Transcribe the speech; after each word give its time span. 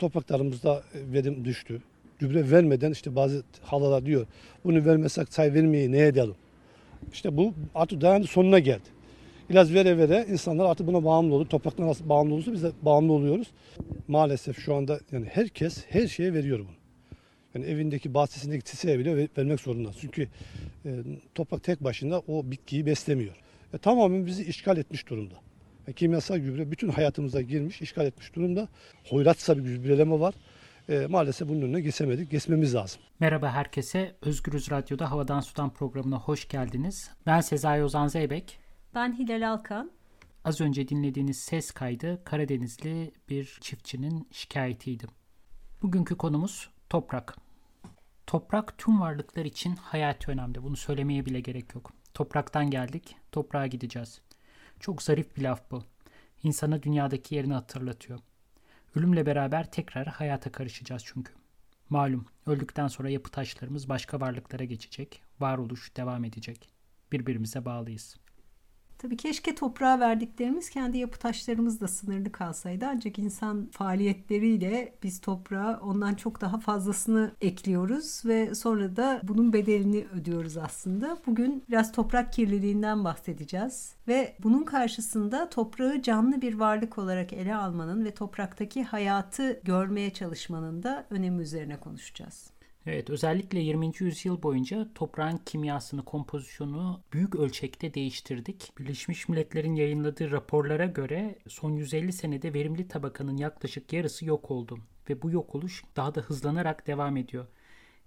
topraklarımızda 0.00 0.82
verim 0.94 1.44
düştü. 1.44 1.82
Gübre 2.18 2.50
vermeden 2.50 2.92
işte 2.92 3.16
bazı 3.16 3.42
halalar 3.62 4.06
diyor 4.06 4.26
bunu 4.64 4.84
vermesek 4.84 5.32
say 5.32 5.54
vermeyi 5.54 5.92
ne 5.92 6.06
edelim? 6.06 6.34
İşte 7.12 7.36
bu 7.36 7.54
artık 7.74 8.00
dayandı 8.00 8.26
sonuna 8.26 8.58
geldi. 8.58 8.88
İlaç 9.50 9.70
vere 9.70 9.98
vere 9.98 10.26
insanlar 10.30 10.64
artık 10.70 10.86
buna 10.86 11.04
bağımlı 11.04 11.34
oldu. 11.34 11.48
Topraktan 11.48 11.86
nasıl 11.86 12.08
bağımlı 12.08 12.34
olursa 12.34 12.52
biz 12.52 12.62
de 12.62 12.70
bağımlı 12.82 13.12
oluyoruz. 13.12 13.50
Maalesef 14.08 14.58
şu 14.58 14.74
anda 14.74 15.00
yani 15.12 15.26
herkes 15.26 15.84
her 15.88 16.06
şeye 16.06 16.34
veriyor 16.34 16.58
bunu. 16.58 16.80
Yani 17.54 17.66
evindeki 17.66 18.14
bahçesindeki 18.14 18.64
çiçeğe 18.64 18.98
bile 18.98 19.16
ver- 19.16 19.28
vermek 19.38 19.60
zorunda. 19.60 19.90
Çünkü 20.00 20.28
e, 20.84 20.90
toprak 21.34 21.64
tek 21.64 21.84
başına 21.84 22.18
o 22.18 22.50
bitkiyi 22.50 22.86
beslemiyor. 22.86 23.34
E, 23.74 23.78
tamamen 23.78 24.26
bizi 24.26 24.44
işgal 24.44 24.76
etmiş 24.76 25.08
durumda. 25.08 25.34
E, 25.90 25.92
kimyasal 25.92 26.38
gübre 26.38 26.70
bütün 26.70 26.88
hayatımıza 26.88 27.40
girmiş, 27.40 27.82
işgal 27.82 28.06
etmiş 28.06 28.34
durumda. 28.34 28.68
Hoyratsa 29.08 29.56
bir 29.56 29.62
gübreleme 29.62 30.20
var. 30.20 30.34
E, 30.88 31.06
maalesef 31.06 31.48
bunun 31.48 31.62
önüne 31.62 31.80
geçemedik. 31.80 32.30
Geçmemiz 32.30 32.74
lazım. 32.74 33.02
Merhaba 33.20 33.52
herkese. 33.52 34.16
Özgürüz 34.22 34.70
Radyo'da 34.70 35.10
Havadan 35.10 35.40
Sudan 35.40 35.70
programına 35.70 36.18
hoş 36.18 36.48
geldiniz. 36.48 37.10
Ben 37.26 37.40
Sezai 37.40 37.84
Ozan 37.84 38.06
Zeybek. 38.06 38.58
Ben 38.94 39.18
Hilal 39.18 39.50
Alkan. 39.50 39.90
Az 40.44 40.60
önce 40.60 40.88
dinlediğiniz 40.88 41.38
ses 41.38 41.70
kaydı 41.70 42.24
Karadenizli 42.24 43.12
bir 43.28 43.58
çiftçinin 43.60 44.28
şikayetiydi. 44.32 45.06
Bugünkü 45.82 46.16
konumuz 46.16 46.70
toprak. 46.90 47.36
Toprak 48.26 48.78
tüm 48.78 49.00
varlıklar 49.00 49.44
için 49.44 49.76
hayati 49.76 50.30
önemli. 50.30 50.62
Bunu 50.62 50.76
söylemeye 50.76 51.26
bile 51.26 51.40
gerek 51.40 51.74
yok. 51.74 51.92
Topraktan 52.14 52.70
geldik, 52.70 53.16
toprağa 53.32 53.66
gideceğiz. 53.66 54.20
Çok 54.80 55.02
zarif 55.02 55.36
bir 55.36 55.42
laf 55.42 55.70
bu. 55.70 55.84
İnsana 56.42 56.82
dünyadaki 56.82 57.34
yerini 57.34 57.52
hatırlatıyor. 57.52 58.20
Ölümle 58.94 59.26
beraber 59.26 59.70
tekrar 59.70 60.06
hayata 60.06 60.52
karışacağız 60.52 61.02
çünkü. 61.06 61.32
Malum 61.90 62.26
öldükten 62.46 62.88
sonra 62.88 63.10
yapı 63.10 63.30
taşlarımız 63.30 63.88
başka 63.88 64.20
varlıklara 64.20 64.64
geçecek, 64.64 65.22
varoluş 65.40 65.96
devam 65.96 66.24
edecek. 66.24 66.68
Birbirimize 67.12 67.64
bağlıyız. 67.64 68.16
Tabii 69.00 69.16
keşke 69.16 69.54
toprağa 69.54 70.00
verdiklerimiz 70.00 70.70
kendi 70.70 70.98
yapı 70.98 71.18
taşlarımızla 71.18 71.88
sınırlı 71.88 72.32
kalsaydı. 72.32 72.86
Ancak 72.88 73.18
insan 73.18 73.66
faaliyetleriyle 73.66 74.94
biz 75.02 75.20
toprağa 75.20 75.80
ondan 75.82 76.14
çok 76.14 76.40
daha 76.40 76.58
fazlasını 76.58 77.32
ekliyoruz 77.40 78.22
ve 78.24 78.54
sonra 78.54 78.96
da 78.96 79.20
bunun 79.22 79.52
bedelini 79.52 80.06
ödüyoruz 80.14 80.56
aslında. 80.56 81.18
Bugün 81.26 81.64
biraz 81.68 81.92
toprak 81.92 82.32
kirliliğinden 82.32 83.04
bahsedeceğiz 83.04 83.94
ve 84.08 84.36
bunun 84.42 84.64
karşısında 84.64 85.50
toprağı 85.50 86.02
canlı 86.02 86.42
bir 86.42 86.54
varlık 86.54 86.98
olarak 86.98 87.32
ele 87.32 87.54
almanın 87.54 88.04
ve 88.04 88.10
topraktaki 88.10 88.84
hayatı 88.84 89.60
görmeye 89.64 90.10
çalışmanın 90.10 90.82
da 90.82 91.06
önemi 91.10 91.42
üzerine 91.42 91.80
konuşacağız. 91.80 92.50
Evet, 92.86 93.10
özellikle 93.10 93.60
20. 93.60 93.92
yüzyıl 93.98 94.42
boyunca 94.42 94.88
toprağın 94.94 95.36
kimyasını, 95.46 96.04
kompozisyonu 96.04 97.00
büyük 97.12 97.34
ölçekte 97.34 97.94
değiştirdik. 97.94 98.72
Birleşmiş 98.78 99.28
Milletler'in 99.28 99.74
yayınladığı 99.74 100.30
raporlara 100.30 100.86
göre 100.86 101.38
son 101.48 101.70
150 101.70 102.12
senede 102.12 102.54
verimli 102.54 102.88
tabakanın 102.88 103.36
yaklaşık 103.36 103.92
yarısı 103.92 104.24
yok 104.24 104.50
oldu 104.50 104.78
ve 105.10 105.22
bu 105.22 105.30
yok 105.30 105.54
oluş 105.54 105.84
daha 105.96 106.14
da 106.14 106.20
hızlanarak 106.20 106.86
devam 106.86 107.16
ediyor. 107.16 107.46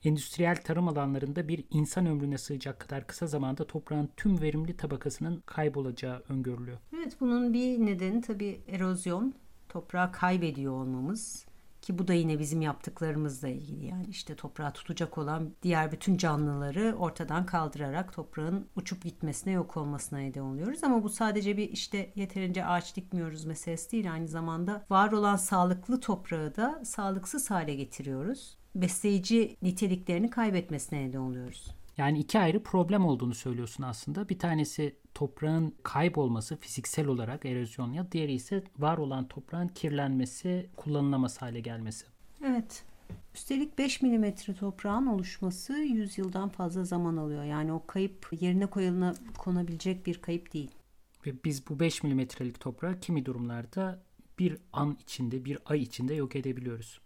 Endüstriyel 0.03 0.55
tarım 0.55 0.87
alanlarında 0.87 1.47
bir 1.47 1.65
insan 1.71 2.05
ömrüne 2.05 2.37
sığacak 2.37 2.79
kadar 2.79 3.07
kısa 3.07 3.27
zamanda 3.27 3.67
toprağın 3.67 4.09
tüm 4.17 4.41
verimli 4.41 4.77
tabakasının 4.77 5.43
kaybolacağı 5.45 6.23
öngörülüyor. 6.29 6.77
Evet 6.95 7.17
bunun 7.19 7.53
bir 7.53 7.85
nedeni 7.85 8.21
tabii 8.21 8.61
erozyon. 8.67 9.33
Toprağı 9.69 10.11
kaybediyor 10.11 10.73
olmamız. 10.73 11.45
Ki 11.83 11.97
bu 11.97 12.07
da 12.07 12.13
yine 12.13 12.39
bizim 12.39 12.61
yaptıklarımızla 12.61 13.47
ilgili 13.47 13.85
yani 13.85 14.05
işte 14.09 14.35
toprağı 14.35 14.73
tutacak 14.73 15.17
olan 15.17 15.53
diğer 15.63 15.91
bütün 15.91 16.17
canlıları 16.17 16.95
ortadan 16.99 17.45
kaldırarak 17.45 18.13
toprağın 18.13 18.67
uçup 18.75 19.03
gitmesine 19.03 19.53
yok 19.53 19.77
olmasına 19.77 20.19
neden 20.19 20.41
oluyoruz. 20.41 20.83
Ama 20.83 21.03
bu 21.03 21.09
sadece 21.09 21.57
bir 21.57 21.69
işte 21.69 22.11
yeterince 22.15 22.65
ağaç 22.65 22.95
dikmiyoruz 22.95 23.45
meselesi 23.45 23.91
değil 23.91 24.13
aynı 24.13 24.27
zamanda 24.27 24.85
var 24.89 25.11
olan 25.11 25.35
sağlıklı 25.35 25.99
toprağı 25.99 26.55
da 26.55 26.81
sağlıksız 26.85 27.51
hale 27.51 27.75
getiriyoruz. 27.75 28.57
Besleyici 28.75 29.57
niteliklerini 29.61 30.29
kaybetmesine 30.29 31.07
neden 31.07 31.19
oluyoruz. 31.19 31.75
Yani 31.97 32.19
iki 32.19 32.39
ayrı 32.39 32.63
problem 32.63 33.05
olduğunu 33.05 33.33
söylüyorsun 33.33 33.83
aslında. 33.83 34.29
Bir 34.29 34.39
tanesi 34.39 34.95
toprağın 35.13 35.75
kaybolması 35.83 36.57
fiziksel 36.57 37.07
olarak 37.07 37.45
erozyon 37.45 37.93
ya 37.93 38.11
diğeri 38.11 38.33
ise 38.33 38.63
var 38.79 38.97
olan 38.97 39.27
toprağın 39.27 39.67
kirlenmesi, 39.67 40.69
kullanılamaz 40.77 41.41
hale 41.41 41.59
gelmesi. 41.59 42.05
Evet. 42.45 42.83
Üstelik 43.35 43.77
5 43.77 44.01
milimetre 44.01 44.53
toprağın 44.53 45.07
oluşması 45.07 45.73
100 45.73 46.17
yıldan 46.17 46.49
fazla 46.49 46.83
zaman 46.83 47.17
alıyor. 47.17 47.43
Yani 47.43 47.73
o 47.73 47.85
kayıp 47.87 48.27
yerine 48.39 48.65
koyuluna 48.65 49.13
konabilecek 49.37 50.05
bir 50.05 50.21
kayıp 50.21 50.53
değil. 50.53 50.71
Ve 51.25 51.43
biz 51.43 51.67
bu 51.67 51.79
5 51.79 52.03
milimetrelik 52.03 52.59
toprağı 52.59 52.99
kimi 52.99 53.25
durumlarda 53.25 54.03
bir 54.39 54.57
an 54.73 54.97
içinde, 55.01 55.45
bir 55.45 55.57
ay 55.65 55.81
içinde 55.81 56.13
yok 56.13 56.35
edebiliyoruz. 56.35 56.99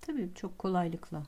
Tabii 0.00 0.30
çok 0.34 0.58
kolaylıkla. 0.58 1.22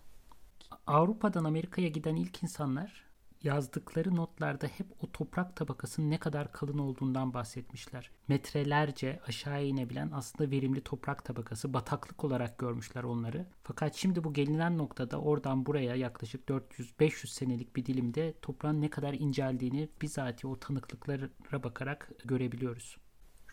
Avrupa'dan 0.87 1.45
Amerika'ya 1.45 1.89
giden 1.89 2.17
ilk 2.17 2.43
insanlar 2.43 3.13
yazdıkları 3.43 4.17
notlarda 4.17 4.67
hep 4.67 4.87
o 5.01 5.13
toprak 5.13 5.57
tabakasının 5.57 6.11
ne 6.11 6.19
kadar 6.19 6.53
kalın 6.53 6.79
olduğundan 6.79 7.35
bahsetmişler. 7.35 8.11
Metrelerce 8.29 9.21
aşağı 9.27 9.65
inebilen 9.65 10.11
aslında 10.13 10.51
verimli 10.51 10.81
toprak 10.81 11.25
tabakası 11.25 11.75
bataklık 11.75 12.25
olarak 12.25 12.59
görmüşler 12.59 13.03
onları. 13.03 13.47
Fakat 13.63 13.95
şimdi 13.95 14.25
bu 14.25 14.33
gelinen 14.33 14.79
noktada 14.79 15.21
oradan 15.21 15.67
buraya 15.67 15.95
yaklaşık 15.97 16.49
400-500 16.49 17.27
senelik 17.27 17.77
bir 17.77 17.87
dilimde 17.87 18.35
toprağın 18.43 18.81
ne 18.81 18.91
kadar 18.91 19.13
inceldiğini 19.15 19.89
bizatihi 20.03 20.47
o 20.47 20.59
tanıklıklara 20.59 21.63
bakarak 21.63 22.11
görebiliyoruz. 22.25 22.97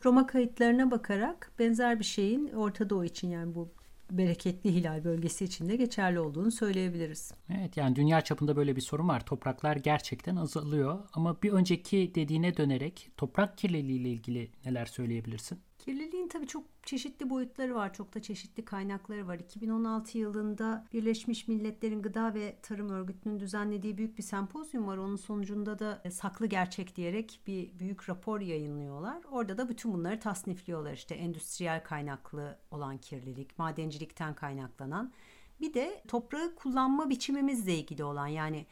Roma 0.05 0.27
kayıtlarına 0.27 0.91
bakarak 0.91 1.51
benzer 1.59 1.99
bir 1.99 2.05
şeyin 2.05 2.47
Orta 2.47 2.89
Doğu 2.89 3.05
için 3.05 3.27
yani 3.27 3.55
bu 3.55 3.73
bereketli 4.11 4.75
hilal 4.75 5.03
bölgesi 5.03 5.45
için 5.45 5.69
de 5.69 5.75
geçerli 5.75 6.19
olduğunu 6.19 6.51
söyleyebiliriz. 6.51 7.33
Evet 7.49 7.77
yani 7.77 7.95
dünya 7.95 8.21
çapında 8.21 8.55
böyle 8.55 8.75
bir 8.75 8.81
sorun 8.81 9.07
var. 9.07 9.25
Topraklar 9.25 9.75
gerçekten 9.75 10.35
azalıyor 10.35 10.99
ama 11.13 11.41
bir 11.41 11.51
önceki 11.51 12.11
dediğine 12.15 12.57
dönerek 12.57 13.11
toprak 13.17 13.57
kirliliği 13.57 13.99
ile 13.99 14.09
ilgili 14.09 14.51
neler 14.65 14.85
söyleyebilirsin? 14.85 15.59
Kirliliğin 15.89 16.27
tabii 16.27 16.47
çok 16.47 16.63
çeşitli 16.83 17.29
boyutları 17.29 17.75
var. 17.75 17.93
Çok 17.93 18.15
da 18.15 18.21
çeşitli 18.21 18.65
kaynakları 18.65 19.27
var. 19.27 19.39
2016 19.39 20.17
yılında 20.17 20.85
Birleşmiş 20.93 21.47
Milletler'in 21.47 22.01
Gıda 22.01 22.33
ve 22.33 22.55
Tarım 22.61 22.89
Örgütü'nün 22.89 23.39
düzenlediği 23.39 23.97
büyük 23.97 24.17
bir 24.17 24.23
sempozyum 24.23 24.87
var. 24.87 24.97
Onun 24.97 25.15
sonucunda 25.15 25.79
da 25.79 26.01
e, 26.03 26.11
saklı 26.11 26.45
gerçek 26.45 26.95
diyerek 26.95 27.39
bir 27.47 27.79
büyük 27.79 28.09
rapor 28.09 28.41
yayınlıyorlar. 28.41 29.23
Orada 29.31 29.57
da 29.57 29.69
bütün 29.69 29.93
bunları 29.93 30.19
tasnifliyorlar. 30.19 30.93
İşte 30.93 31.15
endüstriyel 31.15 31.83
kaynaklı 31.83 32.57
olan 32.71 32.97
kirlilik, 32.97 33.59
madencilikten 33.59 34.33
kaynaklanan. 34.33 35.13
Bir 35.61 35.73
de 35.73 36.03
toprağı 36.07 36.55
kullanma 36.55 37.09
biçimimizle 37.09 37.75
ilgili 37.75 38.03
olan 38.03 38.27
yani 38.27 38.65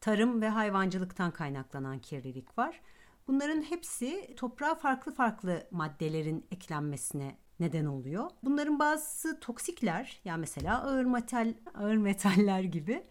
tarım 0.00 0.42
ve 0.42 0.48
hayvancılıktan 0.48 1.30
kaynaklanan 1.30 1.98
kirlilik 1.98 2.58
var. 2.58 2.80
Bunların 3.28 3.62
hepsi 3.62 4.34
toprağa 4.36 4.74
farklı 4.74 5.12
farklı 5.12 5.66
maddelerin 5.70 6.46
eklenmesine 6.50 7.36
neden 7.60 7.84
oluyor. 7.84 8.30
Bunların 8.42 8.78
bazısı 8.78 9.40
toksikler 9.40 10.20
yani 10.24 10.40
mesela 10.40 10.82
ağır 10.82 11.04
metal 11.04 11.54
ağır 11.74 11.96
metaller 11.96 12.60
gibi 12.60 13.06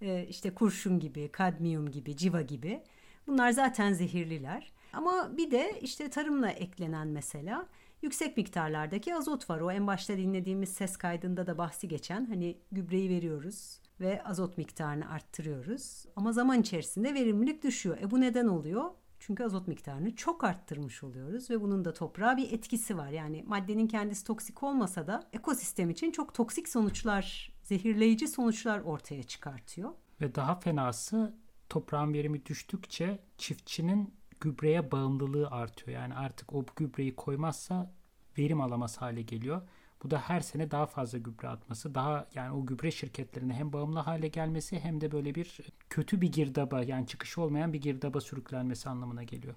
e, 0.00 0.26
işte 0.28 0.54
kurşun 0.54 0.98
gibi, 1.00 1.28
kadmiyum 1.32 1.90
gibi, 1.90 2.16
civa 2.16 2.42
gibi. 2.42 2.82
Bunlar 3.26 3.50
zaten 3.50 3.92
zehirliler. 3.92 4.72
Ama 4.92 5.36
bir 5.36 5.50
de 5.50 5.80
işte 5.80 6.10
tarımla 6.10 6.50
eklenen 6.50 7.08
mesela 7.08 7.66
yüksek 8.02 8.36
miktarlardaki 8.36 9.14
azot 9.14 9.50
var. 9.50 9.60
O 9.60 9.70
en 9.70 9.86
başta 9.86 10.16
dinlediğimiz 10.16 10.68
ses 10.68 10.96
kaydında 10.96 11.46
da 11.46 11.58
bahsi 11.58 11.88
geçen 11.88 12.26
hani 12.26 12.58
gübreyi 12.72 13.10
veriyoruz 13.10 13.80
ve 14.00 14.24
azot 14.24 14.58
miktarını 14.58 15.10
arttırıyoruz. 15.10 16.06
Ama 16.16 16.32
zaman 16.32 16.60
içerisinde 16.60 17.14
verimlilik 17.14 17.62
düşüyor. 17.62 17.98
E 18.02 18.10
bu 18.10 18.20
neden 18.20 18.48
oluyor? 18.48 18.90
Çünkü 19.26 19.44
azot 19.44 19.68
miktarını 19.68 20.16
çok 20.16 20.44
arttırmış 20.44 21.04
oluyoruz 21.04 21.50
ve 21.50 21.60
bunun 21.60 21.84
da 21.84 21.92
toprağa 21.92 22.36
bir 22.36 22.52
etkisi 22.52 22.96
var. 22.96 23.08
Yani 23.08 23.44
maddenin 23.46 23.86
kendisi 23.86 24.24
toksik 24.24 24.62
olmasa 24.62 25.06
da 25.06 25.28
ekosistem 25.32 25.90
için 25.90 26.10
çok 26.10 26.34
toksik 26.34 26.68
sonuçlar, 26.68 27.52
zehirleyici 27.62 28.28
sonuçlar 28.28 28.80
ortaya 28.80 29.22
çıkartıyor. 29.22 29.90
Ve 30.20 30.34
daha 30.34 30.60
fenası 30.60 31.34
toprağın 31.68 32.12
verimi 32.12 32.46
düştükçe 32.46 33.18
çiftçinin 33.38 34.14
gübreye 34.40 34.92
bağımlılığı 34.92 35.48
artıyor. 35.50 35.98
Yani 35.98 36.14
artık 36.14 36.52
o 36.52 36.64
gübreyi 36.76 37.16
koymazsa 37.16 37.94
verim 38.38 38.60
alamaz 38.60 38.96
hale 38.96 39.22
geliyor. 39.22 39.62
Bu 40.04 40.10
da 40.10 40.18
her 40.18 40.40
sene 40.40 40.70
daha 40.70 40.86
fazla 40.86 41.18
gübre 41.18 41.48
atması, 41.48 41.94
daha 41.94 42.26
yani 42.34 42.52
o 42.52 42.66
gübre 42.66 42.90
şirketlerine 42.90 43.54
hem 43.54 43.72
bağımlı 43.72 43.98
hale 43.98 44.28
gelmesi 44.28 44.80
hem 44.80 45.00
de 45.00 45.12
böyle 45.12 45.34
bir 45.34 45.60
kötü 45.90 46.20
bir 46.20 46.32
girdaba 46.32 46.82
yani 46.82 47.06
çıkışı 47.06 47.40
olmayan 47.40 47.72
bir 47.72 47.80
girdaba 47.80 48.20
sürüklenmesi 48.20 48.88
anlamına 48.88 49.22
geliyor. 49.22 49.54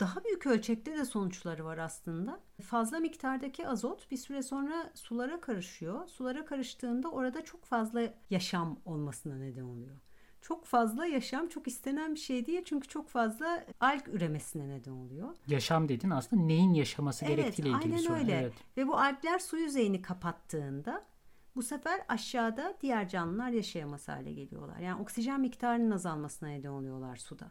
daha 0.00 0.24
büyük 0.24 0.46
ölçekte 0.46 0.96
de 0.98 1.04
sonuçları 1.04 1.64
var 1.64 1.78
aslında. 1.78 2.40
Fazla 2.62 2.98
miktardaki 2.98 3.68
azot 3.68 4.10
bir 4.10 4.16
süre 4.16 4.42
sonra 4.42 4.92
sulara 4.94 5.40
karışıyor. 5.40 6.08
Sulara 6.08 6.44
karıştığında 6.44 7.10
orada 7.10 7.44
çok 7.44 7.64
fazla 7.64 8.00
yaşam 8.30 8.78
olmasına 8.84 9.36
neden 9.36 9.62
oluyor. 9.64 9.96
Çok 10.40 10.64
fazla 10.64 11.06
yaşam 11.06 11.48
çok 11.48 11.68
istenen 11.68 12.14
bir 12.14 12.20
şey 12.20 12.46
değil 12.46 12.62
çünkü 12.64 12.88
çok 12.88 13.08
fazla 13.08 13.64
alg 13.80 14.08
üremesine 14.08 14.68
neden 14.68 14.90
oluyor. 14.90 15.36
Yaşam 15.46 15.88
dedin 15.88 16.10
aslında 16.10 16.42
neyin 16.42 16.74
yaşaması 16.74 17.24
gerektiğiyle 17.24 17.76
ilgili 17.76 17.94
aynen 17.94 18.04
soru. 18.04 18.16
öyle. 18.16 18.36
Evet. 18.36 18.52
Ve 18.76 18.86
bu 18.86 18.96
algler 18.96 19.38
su 19.38 19.56
yüzeyini 19.56 20.02
kapattığında 20.02 21.04
bu 21.56 21.62
sefer 21.62 22.00
aşağıda 22.08 22.74
diğer 22.80 23.08
canlılar 23.08 23.50
yaşayamaz 23.50 24.08
hale 24.08 24.32
geliyorlar. 24.32 24.78
Yani 24.78 25.02
oksijen 25.02 25.40
miktarının 25.40 25.90
azalmasına 25.90 26.48
neden 26.48 26.70
oluyorlar 26.70 27.16
suda. 27.16 27.50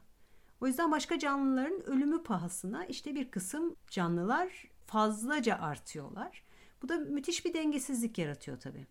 O 0.61 0.67
yüzden 0.67 0.91
başka 0.91 1.19
canlıların 1.19 1.89
ölümü 1.89 2.23
pahasına 2.23 2.85
işte 2.85 3.15
bir 3.15 3.31
kısım 3.31 3.75
canlılar 3.87 4.67
fazlaca 4.85 5.55
artıyorlar. 5.55 6.43
Bu 6.81 6.89
da 6.89 6.97
müthiş 6.97 7.45
bir 7.45 7.53
dengesizlik 7.53 8.17
yaratıyor 8.17 8.59
tabii. 8.59 8.85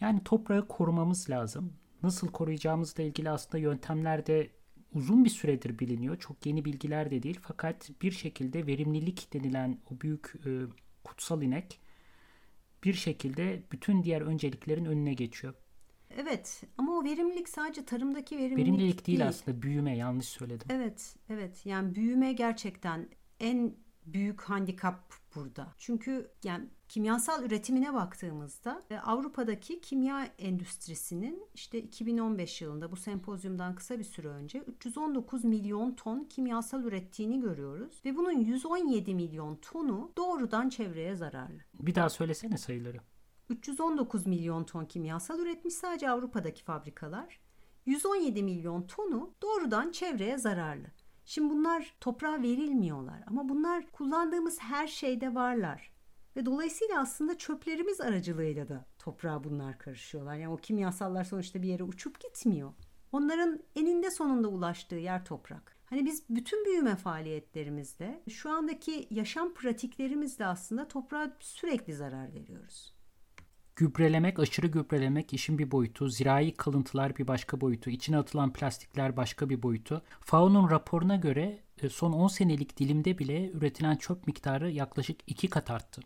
Yani 0.00 0.24
toprağı 0.24 0.68
korumamız 0.68 1.30
lazım. 1.30 1.72
Nasıl 2.02 2.28
koruyacağımızla 2.28 3.02
ilgili 3.02 3.30
aslında 3.30 3.58
yöntemler 3.58 4.26
de 4.26 4.50
uzun 4.94 5.24
bir 5.24 5.30
süredir 5.30 5.78
biliniyor. 5.78 6.18
Çok 6.18 6.46
yeni 6.46 6.64
bilgiler 6.64 7.10
de 7.10 7.22
değil. 7.22 7.38
Fakat 7.42 7.90
bir 8.02 8.10
şekilde 8.10 8.66
verimlilik 8.66 9.32
denilen 9.32 9.78
o 9.90 10.00
büyük 10.00 10.34
e, 10.46 10.50
kutsal 11.04 11.42
inek 11.42 11.80
bir 12.84 12.94
şekilde 12.94 13.62
bütün 13.72 14.02
diğer 14.02 14.20
önceliklerin 14.20 14.84
önüne 14.84 15.14
geçiyor. 15.14 15.54
Evet 16.16 16.62
ama 16.78 16.92
o 16.98 17.04
verimlilik 17.04 17.48
sadece 17.48 17.84
tarımdaki 17.84 18.38
verimlilik, 18.38 18.58
Verimlilik 18.58 19.06
değil 19.06 19.28
aslında 19.28 19.62
büyüme 19.62 19.96
yanlış 19.96 20.28
söyledim. 20.28 20.66
Evet, 20.70 21.16
evet. 21.30 21.66
Yani 21.66 21.94
büyüme 21.94 22.32
gerçekten 22.32 23.08
en 23.40 23.74
büyük 24.14 24.40
handikap 24.40 25.12
burada. 25.34 25.74
Çünkü 25.78 26.30
yani 26.44 26.68
kimyasal 26.88 27.44
üretimine 27.44 27.94
baktığımızda 27.94 28.82
e, 28.90 28.98
Avrupa'daki 28.98 29.80
kimya 29.80 30.24
endüstrisinin 30.38 31.46
işte 31.54 31.78
2015 31.78 32.62
yılında 32.62 32.92
bu 32.92 32.96
sempozyumdan 32.96 33.74
kısa 33.74 33.98
bir 33.98 34.04
süre 34.04 34.28
önce 34.28 34.58
319 34.58 35.44
milyon 35.44 35.92
ton 35.92 36.24
kimyasal 36.24 36.84
ürettiğini 36.84 37.40
görüyoruz 37.40 38.00
ve 38.04 38.16
bunun 38.16 38.32
117 38.32 39.14
milyon 39.14 39.56
tonu 39.56 40.12
doğrudan 40.16 40.68
çevreye 40.68 41.16
zararlı. 41.16 41.60
Bir 41.80 41.94
daha 41.94 42.08
söylesene 42.08 42.58
sayıları. 42.58 42.98
319 43.50 44.26
milyon 44.26 44.64
ton 44.64 44.84
kimyasal 44.84 45.38
üretmiş 45.38 45.74
sadece 45.74 46.10
Avrupa'daki 46.10 46.64
fabrikalar. 46.64 47.40
117 47.86 48.42
milyon 48.42 48.82
tonu 48.82 49.34
doğrudan 49.42 49.92
çevreye 49.92 50.38
zararlı. 50.38 50.86
Şimdi 51.28 51.54
bunlar 51.54 51.94
toprağa 52.00 52.42
verilmiyorlar 52.42 53.22
ama 53.26 53.48
bunlar 53.48 53.90
kullandığımız 53.92 54.58
her 54.60 54.86
şeyde 54.86 55.34
varlar. 55.34 55.92
Ve 56.36 56.46
dolayısıyla 56.46 57.00
aslında 57.00 57.38
çöplerimiz 57.38 58.00
aracılığıyla 58.00 58.68
da 58.68 58.86
toprağa 58.98 59.44
bunlar 59.44 59.78
karışıyorlar. 59.78 60.34
Yani 60.34 60.52
o 60.52 60.56
kimyasallar 60.56 61.24
sonuçta 61.24 61.62
bir 61.62 61.68
yere 61.68 61.82
uçup 61.82 62.20
gitmiyor. 62.20 62.72
Onların 63.12 63.60
eninde 63.76 64.10
sonunda 64.10 64.48
ulaştığı 64.48 64.94
yer 64.94 65.24
toprak. 65.24 65.76
Hani 65.84 66.06
biz 66.06 66.22
bütün 66.30 66.64
büyüme 66.64 66.96
faaliyetlerimizde 66.96 68.22
şu 68.28 68.50
andaki 68.50 69.08
yaşam 69.10 69.54
pratiklerimizde 69.54 70.46
aslında 70.46 70.88
toprağa 70.88 71.36
sürekli 71.40 71.94
zarar 71.94 72.34
veriyoruz. 72.34 72.94
Gübrelemek, 73.78 74.38
aşırı 74.38 74.66
gübrelemek 74.66 75.34
işin 75.34 75.58
bir 75.58 75.70
boyutu, 75.70 76.08
zirai 76.08 76.52
kalıntılar 76.52 77.16
bir 77.16 77.28
başka 77.28 77.60
boyutu, 77.60 77.90
içine 77.90 78.18
atılan 78.18 78.52
plastikler 78.52 79.16
başka 79.16 79.50
bir 79.50 79.62
boyutu. 79.62 80.02
FAO'nun 80.20 80.70
raporuna 80.70 81.16
göre 81.16 81.58
e, 81.82 81.88
son 81.88 82.12
10 82.12 82.28
senelik 82.28 82.78
dilimde 82.78 83.18
bile 83.18 83.50
üretilen 83.50 83.96
çöp 83.96 84.26
miktarı 84.26 84.70
yaklaşık 84.70 85.20
2 85.26 85.50
kat 85.50 85.70
arttı. 85.70 86.02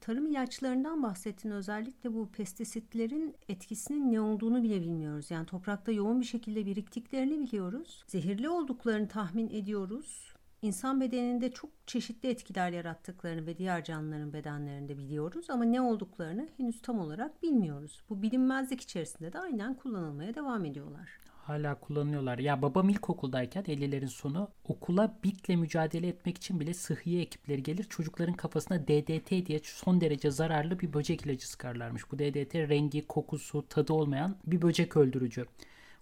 Tarım 0.00 0.26
ilaçlarından 0.26 1.02
bahsettin 1.02 1.50
özellikle 1.50 2.14
bu 2.14 2.28
pestisitlerin 2.28 3.34
etkisinin 3.48 4.12
ne 4.12 4.20
olduğunu 4.20 4.62
bile 4.62 4.80
bilmiyoruz. 4.80 5.30
Yani 5.30 5.46
toprakta 5.46 5.92
yoğun 5.92 6.20
bir 6.20 6.26
şekilde 6.26 6.66
biriktiklerini 6.66 7.40
biliyoruz. 7.40 8.04
Zehirli 8.06 8.48
olduklarını 8.48 9.08
tahmin 9.08 9.50
ediyoruz. 9.50 10.27
İnsan 10.62 11.00
bedeninde 11.00 11.52
çok 11.52 11.70
çeşitli 11.86 12.28
etkiler 12.28 12.70
yarattıklarını 12.70 13.46
ve 13.46 13.58
diğer 13.58 13.84
canlıların 13.84 14.32
bedenlerinde 14.32 14.98
biliyoruz 14.98 15.50
ama 15.50 15.64
ne 15.64 15.80
olduklarını 15.80 16.48
henüz 16.56 16.82
tam 16.82 16.98
olarak 16.98 17.42
bilmiyoruz. 17.42 18.02
Bu 18.10 18.22
bilinmezlik 18.22 18.80
içerisinde 18.80 19.32
de 19.32 19.38
aynen 19.38 19.74
kullanılmaya 19.74 20.34
devam 20.34 20.64
ediyorlar. 20.64 21.08
Hala 21.48 21.74
kullanıyorlar. 21.74 22.38
Ya 22.38 22.62
babam 22.62 22.88
ilkokuldayken 22.88 23.62
50'lerin 23.62 24.08
sonu 24.08 24.48
okula 24.64 25.18
bitle 25.24 25.56
mücadele 25.56 26.08
etmek 26.08 26.36
için 26.36 26.60
bile 26.60 26.74
sıhhiye 26.74 27.22
ekipleri 27.22 27.62
gelir. 27.62 27.84
Çocukların 27.84 28.34
kafasına 28.34 28.88
DDT 28.88 29.46
diye 29.46 29.60
son 29.62 30.00
derece 30.00 30.30
zararlı 30.30 30.80
bir 30.80 30.92
böcek 30.92 31.26
ilacı 31.26 31.48
sıkarlarmış. 31.48 32.12
Bu 32.12 32.18
DDT 32.18 32.54
rengi, 32.54 33.06
kokusu, 33.06 33.68
tadı 33.68 33.92
olmayan 33.92 34.36
bir 34.46 34.62
böcek 34.62 34.96
öldürücü. 34.96 35.46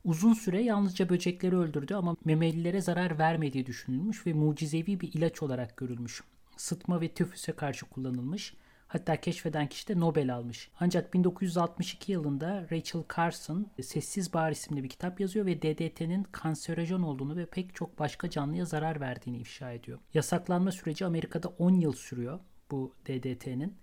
Uzun 0.07 0.33
süre 0.33 0.63
yalnızca 0.63 1.09
böcekleri 1.09 1.57
öldürdü 1.57 1.95
ama 1.95 2.17
memelilere 2.25 2.81
zarar 2.81 3.19
vermediği 3.19 3.67
düşünülmüş 3.67 4.27
ve 4.27 4.33
mucizevi 4.33 5.01
bir 5.01 5.13
ilaç 5.13 5.43
olarak 5.43 5.77
görülmüş. 5.77 6.23
Sıtma 6.57 7.01
ve 7.01 7.09
tifüse 7.09 7.53
karşı 7.53 7.87
kullanılmış. 7.87 8.55
Hatta 8.89 9.17
keşfeden 9.21 9.67
kişi 9.67 9.89
de 9.89 10.01
Nobel 10.01 10.35
almış. 10.35 10.71
Ancak 10.81 11.15
1962 11.15 12.13
yılında 12.13 12.67
Rachel 12.71 13.03
Carson 13.17 13.67
Sessiz 13.83 14.33
Bahar 14.35 14.53
isimli 14.53 14.85
bir 14.85 14.89
kitap 14.89 15.21
yazıyor 15.21 15.47
ve 15.47 15.63
DDT'nin 15.63 16.23
kanserojen 16.23 17.03
olduğunu 17.03 17.37
ve 17.37 17.47
pek 17.47 17.75
çok 17.75 17.99
başka 17.99 18.31
canlıya 18.31 18.65
zarar 18.65 19.01
verdiğini 19.01 19.39
ifşa 19.39 19.73
ediyor. 19.73 19.99
Yasaklanma 20.15 20.73
süreci 20.73 21.05
Amerika'da 21.07 21.49
10 21.49 21.75
yıl 21.75 21.93
sürüyor 21.93 22.41
bu 22.71 22.95
DDT'nin. 23.07 23.77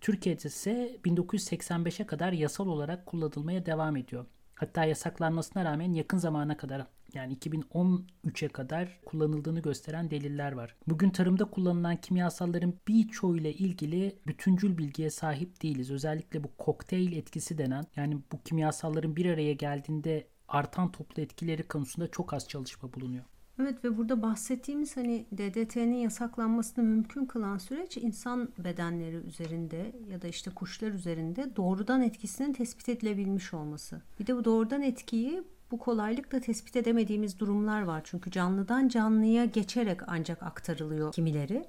Türkiye'de 0.00 0.48
ise 0.48 0.98
1985'e 1.04 2.06
kadar 2.06 2.32
yasal 2.32 2.66
olarak 2.66 3.06
kullanılmaya 3.06 3.66
devam 3.66 3.96
ediyor. 3.96 4.26
Hatta 4.60 4.84
yasaklanmasına 4.84 5.64
rağmen 5.64 5.92
yakın 5.92 6.18
zamana 6.18 6.56
kadar 6.56 6.86
yani 7.14 7.36
2013'e 7.36 8.48
kadar 8.48 9.00
kullanıldığını 9.06 9.60
gösteren 9.60 10.10
deliller 10.10 10.52
var. 10.52 10.76
Bugün 10.88 11.10
tarımda 11.10 11.44
kullanılan 11.44 11.96
kimyasalların 11.96 12.74
birçoğuyla 12.88 13.50
ilgili 13.50 14.18
bütüncül 14.26 14.78
bilgiye 14.78 15.10
sahip 15.10 15.62
değiliz. 15.62 15.90
Özellikle 15.90 16.44
bu 16.44 16.56
kokteyl 16.56 17.12
etkisi 17.12 17.58
denen 17.58 17.84
yani 17.96 18.18
bu 18.32 18.42
kimyasalların 18.42 19.16
bir 19.16 19.26
araya 19.26 19.52
geldiğinde 19.52 20.26
artan 20.48 20.92
toplu 20.92 21.22
etkileri 21.22 21.68
konusunda 21.68 22.10
çok 22.10 22.34
az 22.34 22.48
çalışma 22.48 22.92
bulunuyor. 22.92 23.24
Evet 23.62 23.84
ve 23.84 23.96
burada 23.98 24.22
bahsettiğimiz 24.22 24.96
hani 24.96 25.26
DDT'nin 25.32 25.96
yasaklanmasını 25.96 26.84
mümkün 26.84 27.26
kılan 27.26 27.58
süreç 27.58 27.96
insan 27.96 28.48
bedenleri 28.58 29.16
üzerinde 29.16 29.92
ya 30.10 30.22
da 30.22 30.28
işte 30.28 30.50
kuşlar 30.50 30.90
üzerinde 30.90 31.56
doğrudan 31.56 32.02
etkisinin 32.02 32.52
tespit 32.52 32.88
edilebilmiş 32.88 33.54
olması. 33.54 34.02
Bir 34.20 34.26
de 34.26 34.36
bu 34.36 34.44
doğrudan 34.44 34.82
etkiyi 34.82 35.42
bu 35.70 35.78
kolaylıkla 35.78 36.40
tespit 36.40 36.76
edemediğimiz 36.76 37.38
durumlar 37.38 37.82
var. 37.82 38.00
Çünkü 38.04 38.30
canlıdan 38.30 38.88
canlıya 38.88 39.44
geçerek 39.44 40.00
ancak 40.06 40.42
aktarılıyor 40.42 41.12
kimileri. 41.12 41.64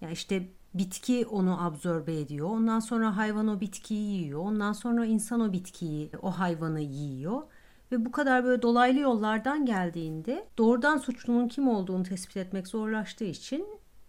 Yani 0.00 0.12
işte 0.12 0.48
bitki 0.74 1.26
onu 1.26 1.64
absorbe 1.64 2.20
ediyor. 2.20 2.50
Ondan 2.50 2.80
sonra 2.80 3.16
hayvan 3.16 3.48
o 3.48 3.60
bitkiyi 3.60 4.20
yiyor. 4.20 4.40
Ondan 4.40 4.72
sonra 4.72 5.06
insan 5.06 5.40
o 5.40 5.52
bitkiyi, 5.52 6.10
o 6.22 6.30
hayvanı 6.30 6.80
yiyor 6.80 7.42
ve 7.92 8.04
bu 8.04 8.12
kadar 8.12 8.44
böyle 8.44 8.62
dolaylı 8.62 9.00
yollardan 9.00 9.66
geldiğinde 9.66 10.48
doğrudan 10.58 10.98
suçlunun 10.98 11.48
kim 11.48 11.68
olduğunu 11.68 12.02
tespit 12.02 12.36
etmek 12.36 12.68
zorlaştığı 12.68 13.24
için 13.24 13.66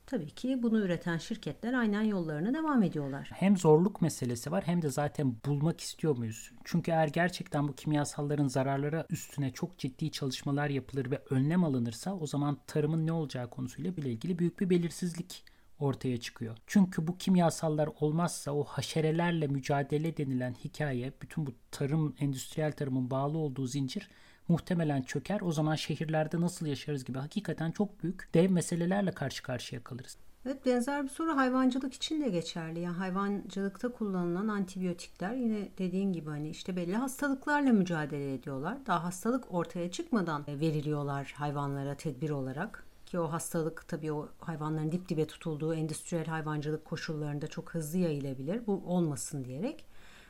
tabii 0.07 0.29
ki 0.29 0.63
bunu 0.63 0.79
üreten 0.79 1.17
şirketler 1.17 1.73
aynen 1.73 2.01
yollarına 2.01 2.53
devam 2.53 2.83
ediyorlar. 2.83 3.29
Hem 3.33 3.57
zorluk 3.57 4.01
meselesi 4.01 4.51
var 4.51 4.63
hem 4.67 4.81
de 4.81 4.89
zaten 4.89 5.35
bulmak 5.45 5.81
istiyor 5.81 6.17
muyuz? 6.17 6.51
Çünkü 6.63 6.91
eğer 6.91 7.07
gerçekten 7.07 7.67
bu 7.67 7.73
kimyasalların 7.73 8.47
zararları 8.47 9.05
üstüne 9.09 9.51
çok 9.51 9.77
ciddi 9.77 10.11
çalışmalar 10.11 10.69
yapılır 10.69 11.11
ve 11.11 11.21
önlem 11.29 11.63
alınırsa 11.63 12.15
o 12.15 12.27
zaman 12.27 12.57
tarımın 12.67 13.07
ne 13.07 13.11
olacağı 13.11 13.49
konusuyla 13.49 13.97
bile 13.97 14.11
ilgili 14.11 14.39
büyük 14.39 14.59
bir 14.59 14.69
belirsizlik 14.69 15.43
ortaya 15.79 16.19
çıkıyor. 16.19 16.57
Çünkü 16.67 17.07
bu 17.07 17.17
kimyasallar 17.17 17.89
olmazsa 17.99 18.51
o 18.51 18.63
haşerelerle 18.63 19.47
mücadele 19.47 20.17
denilen 20.17 20.53
hikaye, 20.53 21.13
bütün 21.21 21.45
bu 21.45 21.51
tarım, 21.71 22.15
endüstriyel 22.19 22.71
tarımın 22.71 23.11
bağlı 23.11 23.37
olduğu 23.37 23.67
zincir 23.67 24.09
muhtemelen 24.47 25.01
çöker. 25.01 25.41
O 25.41 25.51
zaman 25.51 25.75
şehirlerde 25.75 26.41
nasıl 26.41 26.65
yaşarız 26.65 27.05
gibi 27.05 27.19
hakikaten 27.19 27.71
çok 27.71 28.03
büyük 28.03 28.33
dev 28.33 28.51
meselelerle 28.51 29.11
karşı 29.11 29.43
karşıya 29.43 29.83
kalırız. 29.83 30.17
Evet 30.45 30.65
benzer 30.65 31.03
bir 31.03 31.09
soru 31.09 31.37
hayvancılık 31.37 31.93
için 31.93 32.21
de 32.21 32.29
geçerli. 32.29 32.79
Yani 32.79 32.97
hayvancılıkta 32.97 33.91
kullanılan 33.91 34.47
antibiyotikler 34.47 35.33
yine 35.33 35.69
dediğin 35.77 36.13
gibi 36.13 36.29
hani 36.29 36.49
işte 36.49 36.75
belli 36.75 36.95
hastalıklarla 36.95 37.73
mücadele 37.73 38.33
ediyorlar. 38.33 38.77
Daha 38.85 39.03
hastalık 39.03 39.53
ortaya 39.53 39.91
çıkmadan 39.91 40.45
veriliyorlar 40.47 41.33
hayvanlara 41.37 41.95
tedbir 41.95 42.29
olarak 42.29 42.84
ki 43.15 43.19
o 43.19 43.31
hastalık 43.31 43.87
tabii 43.87 44.13
o 44.13 44.29
hayvanların 44.39 44.91
dip 44.91 45.09
dibe 45.09 45.27
tutulduğu 45.27 45.73
endüstriyel 45.73 46.25
hayvancılık 46.25 46.85
koşullarında 46.85 47.47
çok 47.47 47.73
hızlı 47.73 47.97
yayılabilir. 47.97 48.67
Bu 48.67 48.83
olmasın 48.85 49.45
diyerek. 49.45 49.85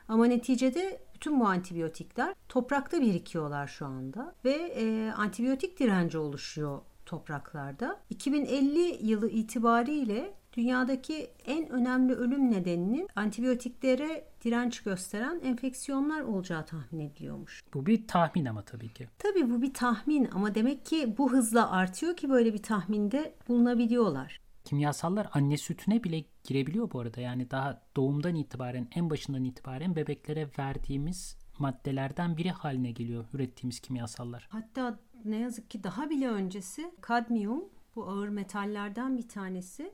Ama 0.07 0.25
neticede 0.25 1.01
bütün 1.15 1.39
bu 1.39 1.47
antibiyotikler 1.47 2.35
toprakta 2.49 3.01
birikiyorlar 3.01 3.67
şu 3.67 3.85
anda 3.85 4.35
ve 4.45 4.51
e, 4.51 5.11
antibiyotik 5.11 5.79
direnci 5.79 6.17
oluşuyor 6.17 6.81
topraklarda. 7.05 7.99
2050 8.09 9.07
yılı 9.07 9.29
itibariyle 9.29 10.33
dünyadaki 10.57 11.31
en 11.45 11.69
önemli 11.69 12.13
ölüm 12.13 12.51
nedeninin 12.51 13.07
antibiyotiklere 13.15 14.25
direnç 14.43 14.83
gösteren 14.83 15.41
enfeksiyonlar 15.43 16.21
olacağı 16.21 16.65
tahmin 16.65 16.99
ediliyormuş. 16.99 17.63
Bu 17.73 17.85
bir 17.85 18.07
tahmin 18.07 18.45
ama 18.45 18.61
tabii 18.61 18.93
ki. 18.93 19.07
Tabii 19.19 19.49
bu 19.49 19.61
bir 19.61 19.73
tahmin 19.73 20.29
ama 20.31 20.55
demek 20.55 20.85
ki 20.85 21.15
bu 21.17 21.31
hızla 21.31 21.71
artıyor 21.71 22.17
ki 22.17 22.29
böyle 22.29 22.53
bir 22.53 22.63
tahminde 22.63 23.35
bulunabiliyorlar. 23.47 24.39
Kimyasallar 24.63 25.27
anne 25.33 25.57
sütüne 25.57 26.03
bile 26.03 26.23
girebiliyor 26.43 26.91
bu 26.91 26.99
arada. 26.99 27.21
Yani 27.21 27.51
daha 27.51 27.81
doğumdan 27.95 28.35
itibaren, 28.35 28.87
en 28.95 29.09
başından 29.09 29.43
itibaren 29.43 29.95
bebeklere 29.95 30.49
verdiğimiz 30.59 31.37
maddelerden 31.59 32.37
biri 32.37 32.51
haline 32.51 32.91
geliyor 32.91 33.25
ürettiğimiz 33.33 33.79
kimyasallar. 33.79 34.47
Hatta 34.51 34.99
ne 35.25 35.37
yazık 35.37 35.69
ki 35.69 35.83
daha 35.83 36.09
bile 36.09 36.29
öncesi 36.29 36.91
kadmiyum 37.01 37.63
bu 37.95 38.09
ağır 38.09 38.29
metallerden 38.29 39.17
bir 39.17 39.27
tanesi 39.27 39.93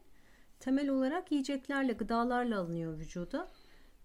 temel 0.61 0.89
olarak 0.89 1.31
yiyeceklerle, 1.31 1.93
gıdalarla 1.93 2.59
alınıyor 2.59 2.99
vücuda 2.99 3.47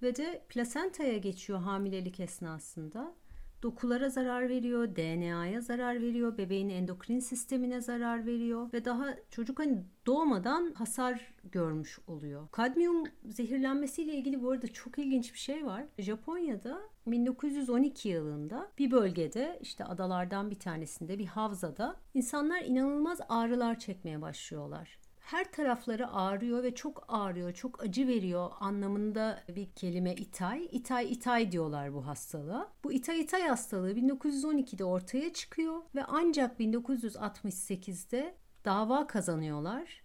ve 0.02 0.16
de 0.16 0.42
plasentaya 0.48 1.18
geçiyor 1.18 1.58
hamilelik 1.58 2.20
esnasında. 2.20 3.14
Dokulara 3.62 4.08
zarar 4.08 4.48
veriyor, 4.48 4.96
DNA'ya 4.96 5.60
zarar 5.60 6.02
veriyor, 6.02 6.38
bebeğin 6.38 6.68
endokrin 6.68 7.20
sistemine 7.20 7.80
zarar 7.80 8.26
veriyor 8.26 8.72
ve 8.72 8.84
daha 8.84 9.14
çocuk 9.30 9.58
hani 9.58 9.84
doğmadan 10.06 10.72
hasar 10.74 11.34
görmüş 11.44 11.98
oluyor. 12.06 12.48
Kadmiyum 12.52 13.04
zehirlenmesiyle 13.28 14.14
ilgili 14.14 14.42
bu 14.42 14.50
arada 14.50 14.68
çok 14.68 14.98
ilginç 14.98 15.34
bir 15.34 15.38
şey 15.38 15.66
var. 15.66 15.84
Japonya'da 15.98 16.80
1912 17.06 18.08
yılında 18.08 18.68
bir 18.78 18.90
bölgede 18.90 19.58
işte 19.62 19.84
adalardan 19.84 20.50
bir 20.50 20.58
tanesinde 20.58 21.18
bir 21.18 21.26
havzada 21.26 21.96
insanlar 22.14 22.62
inanılmaz 22.62 23.20
ağrılar 23.28 23.78
çekmeye 23.78 24.22
başlıyorlar 24.22 24.98
her 25.26 25.52
tarafları 25.52 26.12
ağrıyor 26.12 26.62
ve 26.62 26.74
çok 26.74 27.04
ağrıyor, 27.08 27.52
çok 27.52 27.82
acı 27.82 28.08
veriyor 28.08 28.50
anlamında 28.60 29.42
bir 29.48 29.70
kelime 29.70 30.14
itay. 30.14 30.68
İtay 30.72 31.12
itay 31.12 31.52
diyorlar 31.52 31.94
bu 31.94 32.06
hastalığa. 32.06 32.68
Bu 32.84 32.92
itay 32.92 33.20
itay 33.20 33.42
hastalığı 33.42 33.92
1912'de 33.92 34.84
ortaya 34.84 35.32
çıkıyor 35.32 35.82
ve 35.94 36.04
ancak 36.04 36.60
1968'de 36.60 38.34
dava 38.64 39.06
kazanıyorlar. 39.06 40.02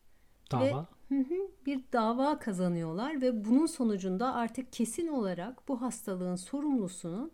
Dava? 0.52 0.64
Ve, 0.66 1.16
hı 1.16 1.20
hı, 1.20 1.52
bir 1.66 1.84
dava 1.94 2.40
kazanıyorlar 2.40 3.22
ve 3.22 3.46
bunun 3.46 3.66
sonucunda 3.66 4.34
artık 4.34 4.74
kesin 4.74 5.08
olarak 5.08 5.68
bu 5.68 5.82
hastalığın 5.82 6.36
sorumlusunun 6.36 7.32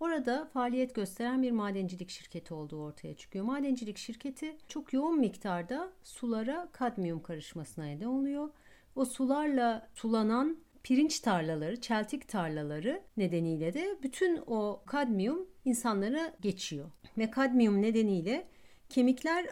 Orada 0.00 0.48
faaliyet 0.52 0.94
gösteren 0.94 1.42
bir 1.42 1.50
madencilik 1.50 2.10
şirketi 2.10 2.54
olduğu 2.54 2.82
ortaya 2.82 3.16
çıkıyor. 3.16 3.44
Madencilik 3.44 3.98
şirketi 3.98 4.56
çok 4.68 4.92
yoğun 4.92 5.18
miktarda 5.18 5.92
sulara 6.02 6.68
kadmiyum 6.72 7.22
karışmasına 7.22 7.84
neden 7.84 8.06
oluyor. 8.06 8.50
O 8.96 9.04
sularla 9.04 9.88
sulanan 9.94 10.56
pirinç 10.82 11.20
tarlaları, 11.20 11.80
çeltik 11.80 12.28
tarlaları 12.28 13.02
nedeniyle 13.16 13.74
de 13.74 13.98
bütün 14.02 14.42
o 14.46 14.82
kadmiyum 14.86 15.46
insanlara 15.64 16.34
geçiyor. 16.40 16.90
Ve 17.18 17.30
kadmiyum 17.30 17.82
nedeniyle 17.82 18.48
kemikler 18.88 19.46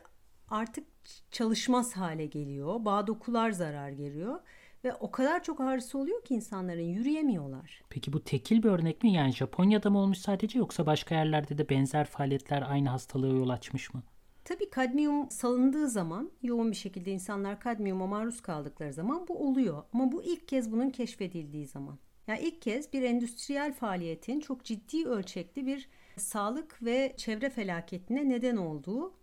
artık 0.50 0.86
çalışmaz 1.30 1.92
hale 1.92 2.26
geliyor. 2.26 2.84
Bağ 2.84 3.06
dokular 3.06 3.50
zarar 3.50 3.90
görüyor 3.90 4.40
ve 4.84 4.94
o 4.94 5.10
kadar 5.10 5.42
çok 5.42 5.60
ağrısı 5.60 5.98
oluyor 5.98 6.24
ki 6.24 6.34
insanların 6.34 6.80
yürüyemiyorlar. 6.82 7.82
Peki 7.90 8.12
bu 8.12 8.24
tekil 8.24 8.62
bir 8.62 8.68
örnek 8.68 9.02
mi? 9.02 9.12
Yani 9.12 9.32
Japonya'da 9.32 9.90
mı 9.90 9.98
olmuş 9.98 10.18
sadece 10.18 10.58
yoksa 10.58 10.86
başka 10.86 11.14
yerlerde 11.14 11.58
de 11.58 11.68
benzer 11.68 12.04
faaliyetler 12.04 12.64
aynı 12.68 12.88
hastalığa 12.88 13.32
yol 13.32 13.48
açmış 13.48 13.94
mı? 13.94 14.02
Tabii 14.44 14.70
kadmiyum 14.70 15.30
salındığı 15.30 15.88
zaman 15.88 16.30
yoğun 16.42 16.70
bir 16.70 16.76
şekilde 16.76 17.10
insanlar 17.10 17.60
kadmiyuma 17.60 18.06
maruz 18.06 18.40
kaldıkları 18.40 18.92
zaman 18.92 19.28
bu 19.28 19.48
oluyor. 19.48 19.82
Ama 19.92 20.12
bu 20.12 20.22
ilk 20.22 20.48
kez 20.48 20.72
bunun 20.72 20.90
keşfedildiği 20.90 21.66
zaman. 21.66 21.98
Yani 22.26 22.40
ilk 22.40 22.62
kez 22.62 22.92
bir 22.92 23.02
endüstriyel 23.02 23.72
faaliyetin 23.72 24.40
çok 24.40 24.64
ciddi 24.64 25.06
ölçekli 25.08 25.66
bir 25.66 25.88
sağlık 26.16 26.82
ve 26.82 27.14
çevre 27.16 27.50
felaketine 27.50 28.28
neden 28.28 28.56
olduğu 28.56 29.14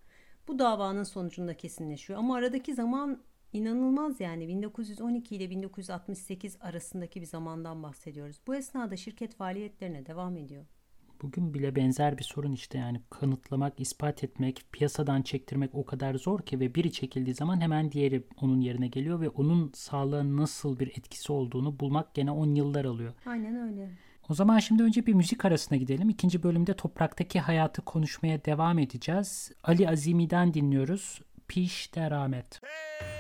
bu 0.48 0.60
davanın 0.60 1.04
sonucunda 1.04 1.58
kesinleşiyor. 1.58 2.20
Ama 2.20 2.36
aradaki 2.36 2.74
zaman 2.74 3.20
İnanılmaz 3.56 4.20
yani 4.20 4.48
1912 4.48 5.36
ile 5.36 5.50
1968 5.50 6.58
arasındaki 6.62 7.22
bir 7.22 7.26
zamandan 7.26 7.84
bahsediyoruz. 7.84 8.40
Bu 8.48 8.56
esnada 8.56 8.98
şirket 8.98 9.36
faaliyetlerine 9.36 10.06
devam 10.06 10.38
ediyor. 10.38 10.66
Bugün 11.22 11.54
bile 11.54 11.76
benzer 11.76 12.18
bir 12.18 12.24
sorun 12.24 12.52
işte 12.52 12.78
yani 12.78 13.02
kanıtlamak, 13.10 13.80
ispat 13.80 14.24
etmek, 14.24 14.66
piyasadan 14.72 15.22
çektirmek 15.22 15.76
o 15.76 15.86
kadar 15.86 16.16
zor 16.16 16.42
ki 16.42 16.60
ve 16.60 16.76
biri 16.76 16.92
çekildiği 16.92 17.36
zaman 17.36 17.62
hemen 17.62 17.92
diğeri 17.92 18.24
onun 18.42 18.62
yerine 18.62 18.88
geliyor 18.88 19.22
ve 19.22 19.30
onun 19.30 19.72
sağlığa 19.74 20.38
nasıl 20.38 20.80
bir 20.80 20.88
etkisi 20.88 21.32
olduğunu 21.32 21.80
bulmak 21.80 22.14
gene 22.14 22.32
10 22.32 22.56
yıllar 22.56 22.86
alıyor. 22.86 23.14
Aynen 23.26 23.56
öyle. 23.56 23.90
O 24.30 24.34
zaman 24.34 24.60
şimdi 24.60 24.84
önce 24.84 25.06
bir 25.06 25.14
müzik 25.14 25.46
arasına 25.46 25.78
gidelim. 25.78 26.10
İkinci 26.10 26.44
bölümde 26.44 26.74
topraktaki 26.74 27.40
hayatı 27.40 27.82
konuşmaya 27.82 28.46
devam 28.46 28.80
edeceğiz. 28.80 29.52
Ali 29.64 29.90
Azimi'den 29.90 30.54
dinliyoruz. 30.54 31.22
Piş 31.48 31.96
deramet. 31.96 32.62
Hey! 32.64 33.15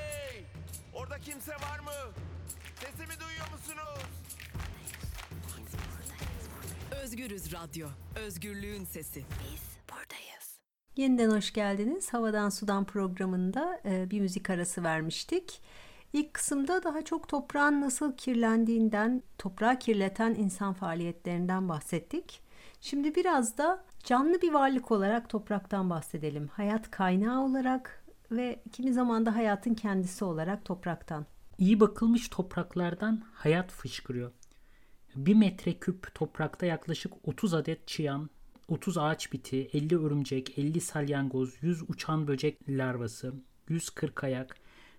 Orada 1.05 1.19
kimse 1.19 1.51
var 1.51 1.79
mı? 1.79 1.91
Sesimi 2.75 3.19
duyuyor 3.19 3.45
musunuz? 3.51 4.05
Özgürüz 7.03 7.53
Radyo. 7.53 7.87
Özgürlüğün 8.15 8.83
sesi. 8.83 9.19
Biz 9.19 9.61
buradayız. 9.89 10.59
Yeniden 10.95 11.31
hoş 11.31 11.53
geldiniz. 11.53 12.13
Havadan 12.13 12.49
Sudan 12.49 12.85
programında 12.85 13.81
e, 13.85 14.11
bir 14.11 14.21
müzik 14.21 14.49
arası 14.49 14.83
vermiştik. 14.83 15.61
İlk 16.13 16.33
kısımda 16.33 16.83
daha 16.83 17.01
çok 17.01 17.27
toprağın 17.29 17.81
nasıl 17.81 18.17
kirlendiğinden, 18.17 19.23
toprağı 19.37 19.79
kirleten 19.79 20.35
insan 20.35 20.73
faaliyetlerinden 20.73 21.69
bahsettik. 21.69 22.41
Şimdi 22.81 23.15
biraz 23.15 23.57
da 23.57 23.85
canlı 24.03 24.41
bir 24.41 24.53
varlık 24.53 24.91
olarak 24.91 25.29
topraktan 25.29 25.89
bahsedelim. 25.89 26.47
Hayat 26.47 26.91
kaynağı 26.91 27.43
olarak 27.43 28.04
ve 28.31 28.63
kimi 28.71 28.93
zaman 28.93 29.25
da 29.25 29.35
hayatın 29.35 29.73
kendisi 29.73 30.25
olarak 30.25 30.65
topraktan. 30.65 31.25
İyi 31.57 31.79
bakılmış 31.79 32.29
topraklardan 32.29 33.23
hayat 33.33 33.71
fışkırıyor. 33.71 34.31
Bir 35.15 35.35
metreküp 35.35 36.15
toprakta 36.15 36.65
yaklaşık 36.65 37.13
30 37.23 37.53
adet 37.53 37.87
çıyan, 37.87 38.29
30 38.67 38.97
ağaç 38.97 39.33
biti, 39.33 39.69
50 39.73 39.97
örümcek, 39.97 40.59
50 40.59 40.81
salyangoz, 40.81 41.53
100 41.61 41.89
uçan 41.89 42.27
böcek 42.27 42.69
larvası, 42.69 43.33
140 43.69 44.23
ayak, 44.23 44.55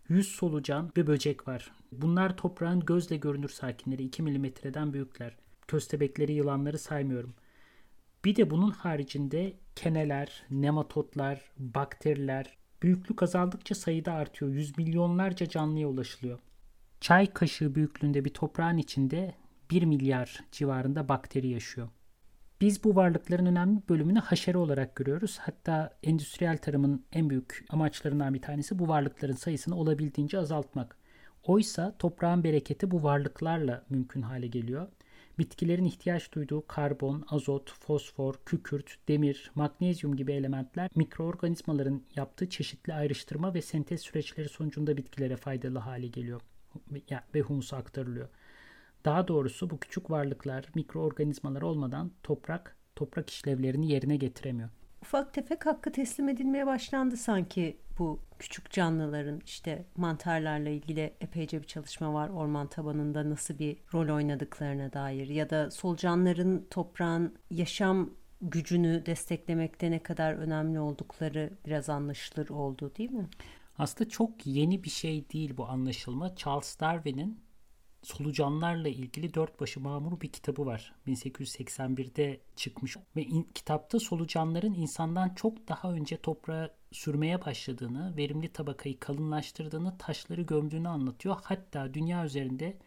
100 0.09 0.28
solucan 0.28 0.92
ve 0.97 1.06
böcek 1.06 1.49
var. 1.49 1.73
Bunlar 1.92 2.37
toprağın 2.37 2.80
gözle 2.80 3.16
görünür 3.16 3.49
sakinleri 3.49 4.04
2 4.04 4.23
milimetreden 4.23 4.92
büyükler. 4.92 5.37
Köstebekleri, 5.68 6.33
yılanları 6.33 6.78
saymıyorum. 6.78 7.35
Bir 8.25 8.37
de 8.37 8.50
bunun 8.50 8.71
haricinde 8.71 9.56
keneler, 9.76 10.42
nematotlar, 10.50 11.50
bakteriler, 11.59 12.56
Büyüklük 12.83 13.23
azaldıkça 13.23 13.75
sayıda 13.75 14.12
artıyor. 14.12 14.50
Yüz 14.50 14.78
milyonlarca 14.78 15.49
canlıya 15.49 15.88
ulaşılıyor. 15.88 16.38
Çay 17.00 17.26
kaşığı 17.26 17.75
büyüklüğünde 17.75 18.25
bir 18.25 18.30
toprağın 18.30 18.76
içinde 18.76 19.35
1 19.71 19.83
milyar 19.83 20.45
civarında 20.52 21.09
bakteri 21.09 21.49
yaşıyor. 21.49 21.88
Biz 22.61 22.85
bu 22.85 22.97
varlıkların 22.97 23.47
önemli 23.47 23.80
bölümünü 23.88 24.18
haşere 24.18 24.59
olarak 24.59 24.97
görüyoruz. 24.97 25.38
Hatta 25.40 25.99
endüstriyel 26.02 26.59
tarımın 26.59 27.04
en 27.12 27.30
büyük 27.30 27.64
amaçlarından 27.71 28.35
bir 28.35 28.42
tanesi 28.42 28.78
bu 28.78 28.88
varlıkların 28.88 29.35
sayısını 29.35 29.76
olabildiğince 29.76 30.38
azaltmak. 30.38 30.97
Oysa 31.42 31.97
toprağın 31.99 32.45
bereketi 32.45 32.90
bu 32.90 33.02
varlıklarla 33.02 33.85
mümkün 33.90 34.23
hale 34.23 34.47
geliyor. 34.47 34.88
Bitkilerin 35.38 35.84
ihtiyaç 35.84 36.32
duyduğu 36.32 36.66
karbon, 36.66 37.24
azot, 37.28 37.72
fosfor, 37.72 38.34
kükürt, 38.46 38.98
demir, 39.08 39.50
magnezyum 39.54 40.16
gibi 40.16 40.32
elementler 40.32 40.90
mikroorganizmaların 40.94 42.02
yaptığı 42.16 42.48
çeşitli 42.48 42.94
ayrıştırma 42.94 43.54
ve 43.54 43.62
sentez 43.62 44.00
süreçleri 44.00 44.48
sonucunda 44.48 44.96
bitkilere 44.96 45.36
faydalı 45.36 45.78
hale 45.78 46.06
geliyor 46.06 46.40
ve 47.34 47.40
humusa 47.40 47.76
aktarılıyor. 47.76 48.28
Daha 49.04 49.28
doğrusu 49.28 49.70
bu 49.70 49.80
küçük 49.80 50.10
varlıklar, 50.10 50.66
mikroorganizmalar 50.74 51.62
olmadan 51.62 52.12
toprak, 52.22 52.76
toprak 52.96 53.30
işlevlerini 53.30 53.92
yerine 53.92 54.16
getiremiyor 54.16 54.70
ufak 55.06 55.34
tefek 55.34 55.66
hakkı 55.66 55.92
teslim 55.92 56.28
edilmeye 56.28 56.66
başlandı 56.66 57.16
sanki 57.16 57.76
bu 57.98 58.20
küçük 58.38 58.70
canlıların 58.70 59.40
işte 59.44 59.84
mantarlarla 59.96 60.68
ilgili 60.68 61.14
epeyce 61.20 61.62
bir 61.62 61.66
çalışma 61.66 62.14
var 62.14 62.28
orman 62.28 62.66
tabanında 62.66 63.30
nasıl 63.30 63.58
bir 63.58 63.76
rol 63.94 64.14
oynadıklarına 64.14 64.92
dair 64.92 65.28
ya 65.28 65.50
da 65.50 65.70
solucanların 65.70 66.66
toprağın 66.70 67.34
yaşam 67.50 68.10
gücünü 68.40 69.06
desteklemekte 69.06 69.90
ne 69.90 70.02
kadar 70.02 70.34
önemli 70.34 70.80
oldukları 70.80 71.50
biraz 71.66 71.88
anlaşılır 71.88 72.48
oldu 72.48 72.92
değil 72.98 73.10
mi? 73.10 73.28
Aslında 73.78 74.10
çok 74.10 74.46
yeni 74.46 74.84
bir 74.84 74.90
şey 74.90 75.30
değil 75.30 75.56
bu 75.56 75.66
anlaşılma. 75.66 76.36
Charles 76.36 76.80
Darwin'in 76.80 77.40
solucanlarla 78.06 78.88
ilgili 78.88 79.34
dört 79.34 79.60
başı 79.60 79.80
mamur 79.80 80.20
bir 80.20 80.28
kitabı 80.28 80.66
var. 80.66 80.94
1881'de 81.06 82.40
çıkmış 82.56 82.96
ve 83.16 83.22
in, 83.22 83.48
kitapta 83.54 84.00
solucanların 84.00 84.75
insandan 84.75 85.34
çok 85.34 85.68
daha 85.68 85.92
önce 85.92 86.16
toprağa 86.16 86.70
sürmeye 86.92 87.44
başladığını, 87.44 88.16
verimli 88.16 88.52
tabakayı 88.52 89.00
kalınlaştırdığını, 89.00 89.98
taşları 89.98 90.42
gömdüğünü 90.42 90.88
anlatıyor. 90.88 91.36
Hatta 91.42 91.94
dünya 91.94 92.25
üzerinde 92.25 92.78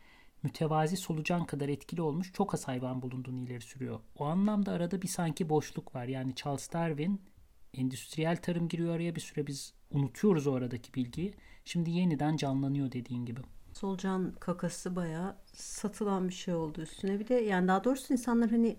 mütevazi 0.43 0.97
solucan 0.97 1.45
kadar 1.45 1.69
etkili 1.69 2.01
olmuş 2.01 2.33
çok 2.33 2.53
az 2.53 2.67
hayvan 2.67 3.01
bulunduğunu 3.01 3.39
ileri 3.39 3.61
sürüyor. 3.61 3.99
O 4.15 4.25
anlamda 4.25 4.71
arada 4.71 5.01
bir 5.01 5.07
sanki 5.07 5.49
boşluk 5.49 5.95
var. 5.95 6.05
Yani 6.05 6.35
Charles 6.35 6.73
Darwin 6.73 7.21
endüstriyel 7.73 8.37
tarım 8.37 8.67
giriyor 8.67 8.95
araya 8.95 9.15
bir 9.15 9.21
süre 9.21 9.47
biz 9.47 9.73
unutuyoruz 9.91 10.47
o 10.47 10.53
aradaki 10.53 10.93
bilgiyi. 10.93 11.33
Şimdi 11.65 11.91
yeniden 11.91 12.37
canlanıyor 12.37 12.91
dediğin 12.91 13.25
gibi. 13.25 13.39
Solucan 13.73 14.33
kakası 14.39 14.95
bayağı 14.95 15.35
satılan 15.53 16.27
bir 16.27 16.33
şey 16.33 16.53
oldu 16.53 16.81
üstüne. 16.81 17.19
Bir 17.19 17.27
de 17.27 17.33
yani 17.33 17.67
daha 17.67 17.83
doğrusu 17.83 18.13
insanlar 18.13 18.49
hani 18.49 18.77